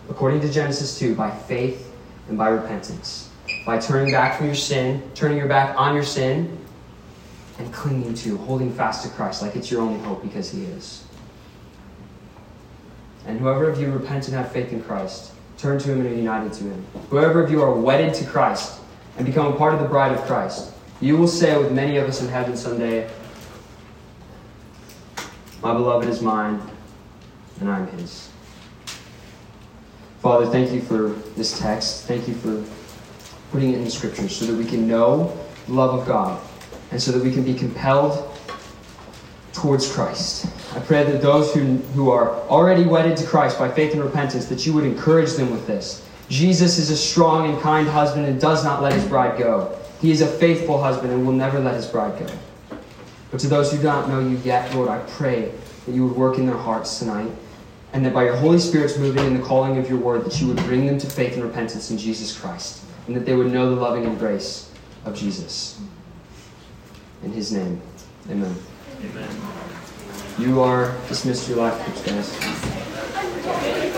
According 0.10 0.42
to 0.42 0.52
Genesis 0.52 1.00
2, 1.00 1.16
by 1.16 1.32
faith 1.32 1.90
and 2.28 2.38
by 2.38 2.50
repentance. 2.50 3.30
By 3.66 3.80
turning 3.80 4.12
back 4.12 4.38
from 4.38 4.48
your 4.48 4.56
sin, 4.56 5.02
turning 5.16 5.38
your 5.38 5.48
back 5.48 5.74
on 5.80 5.96
your 5.96 6.04
sin, 6.04 6.58
and 7.58 7.74
clinging 7.74 8.14
to, 8.16 8.38
holding 8.40 8.74
fast 8.74 9.06
to 9.06 9.10
Christ 9.16 9.42
like 9.42 9.56
it's 9.56 9.72
your 9.72 9.82
only 9.82 10.02
hope 10.02 10.22
because 10.22 10.52
He 10.52 10.66
is. 10.66 11.06
And 13.26 13.40
whoever 13.40 13.70
of 13.70 13.80
you 13.80 13.90
repent 13.90 14.28
and 14.28 14.36
have 14.36 14.52
faith 14.52 14.74
in 14.74 14.84
Christ, 14.84 15.32
turn 15.58 15.80
to 15.80 15.94
Him 15.94 16.02
and 16.02 16.10
are 16.10 16.14
united 16.14 16.52
to 16.54 16.66
Him. 16.66 16.86
Whoever 17.10 17.42
of 17.42 17.50
you 17.50 17.62
are 17.62 17.72
wedded 17.72 18.14
to 18.16 18.26
Christ 18.26 18.82
and 19.18 19.26
become 19.26 19.54
a 19.54 19.56
part 19.56 19.74
of 19.74 19.80
the 19.80 19.88
bride 19.88 20.12
of 20.12 20.22
Christ, 20.24 20.72
you 21.02 21.18
will 21.18 21.28
say 21.28 21.58
with 21.58 21.72
many 21.72 21.98
of 21.98 22.08
us 22.08 22.22
in 22.22 22.28
heaven 22.28 22.56
someday, 22.56 23.10
My 25.62 25.74
beloved 25.74 26.08
is 26.08 26.22
mine, 26.22 26.62
and 27.60 27.70
I'm 27.70 27.88
His. 27.88 28.30
Father, 30.22 30.46
thank 30.48 30.72
you 30.72 30.82
for 30.82 31.10
this 31.36 31.60
text. 31.60 32.06
Thank 32.06 32.28
you 32.28 32.34
for 32.34 32.64
putting 33.52 33.74
it 33.74 33.78
in 33.78 33.84
the 33.84 33.92
scriptures 33.92 34.36
so 34.36 34.46
that 34.46 34.56
we 34.56 34.66
can 34.66 34.88
know 34.88 35.38
the 35.68 35.74
love 35.74 36.00
of 36.00 36.08
God 36.08 36.42
and 36.92 37.02
so 37.02 37.12
that 37.12 37.24
we 37.24 37.32
can 37.32 37.44
be 37.44 37.54
compelled 37.54 38.36
towards 39.54 39.92
Christ. 39.92 40.48
I 40.76 40.80
pray 40.80 41.04
that 41.04 41.22
those 41.22 41.54
who, 41.54 41.78
who 41.94 42.10
are 42.10 42.32
already 42.50 42.84
wedded 42.84 43.18
to 43.18 43.26
Christ 43.26 43.58
by 43.58 43.70
faith 43.70 43.94
and 43.94 44.04
repentance, 44.04 44.48
that 44.48 44.66
you 44.66 44.74
would 44.74 44.84
encourage 44.84 45.34
them 45.34 45.52
with 45.52 45.66
this. 45.66 46.08
Jesus 46.30 46.78
is 46.80 46.90
a 46.90 46.98
strong 46.98 47.50
and 47.50 47.62
kind 47.62 47.88
husband 47.88 48.26
and 48.26 48.40
does 48.40 48.64
not 48.64 48.82
let 48.82 48.94
his 48.94 49.06
bride 49.06 49.38
go. 49.38 49.78
He 50.02 50.12
is 50.12 50.22
a 50.22 50.28
faithful 50.28 50.82
husband 50.82 51.14
and 51.14 51.26
will 51.26 51.34
never 51.34 51.60
let 51.60 51.76
his 51.76 51.88
bride 51.88 52.20
go. 52.20 52.34
But 53.32 53.40
to 53.42 53.48
those 53.48 53.72
who 53.72 53.78
do 53.78 53.84
not 53.84 54.08
know 54.08 54.20
you 54.20 54.38
yet, 54.38 54.74
Lord, 54.74 54.90
I 54.90 55.00
pray 55.10 55.52
that 55.86 55.92
you 55.92 56.08
would 56.08 56.16
work 56.16 56.38
in 56.38 56.46
their 56.46 56.58
hearts 56.58 57.00
tonight 57.00 57.32
and 57.96 58.06
that 58.06 58.14
by 58.14 58.26
your 58.26 58.36
Holy 58.36 58.60
Spirit's 58.60 58.98
moving 58.98 59.26
and 59.26 59.36
the 59.38 59.42
calling 59.42 59.78
of 59.78 59.90
your 59.90 59.98
word, 59.98 60.26
that 60.26 60.42
you 60.42 60.48
would 60.48 60.58
bring 60.58 60.86
them 60.86 60.98
to 60.98 61.08
faith 61.08 61.36
and 61.36 61.44
repentance 61.44 61.92
in 61.92 61.98
Jesus 61.98 62.38
Christ, 62.38 62.84
and 63.08 63.16
that 63.16 63.26
they 63.26 63.34
would 63.34 63.52
know 63.52 63.74
the 63.74 63.80
loving 63.80 64.04
embrace 64.04 64.70
of 65.06 65.16
Jesus. 65.16 65.80
In 67.24 67.32
his 67.32 67.54
name, 67.54 67.82
amen. 68.30 68.54
Amen. 69.00 69.30
You 70.38 70.60
are 70.60 70.94
dismissed 71.08 71.48
your 71.48 71.60
life 71.60 71.86
groups, 71.86 72.02
guys. 72.04 73.95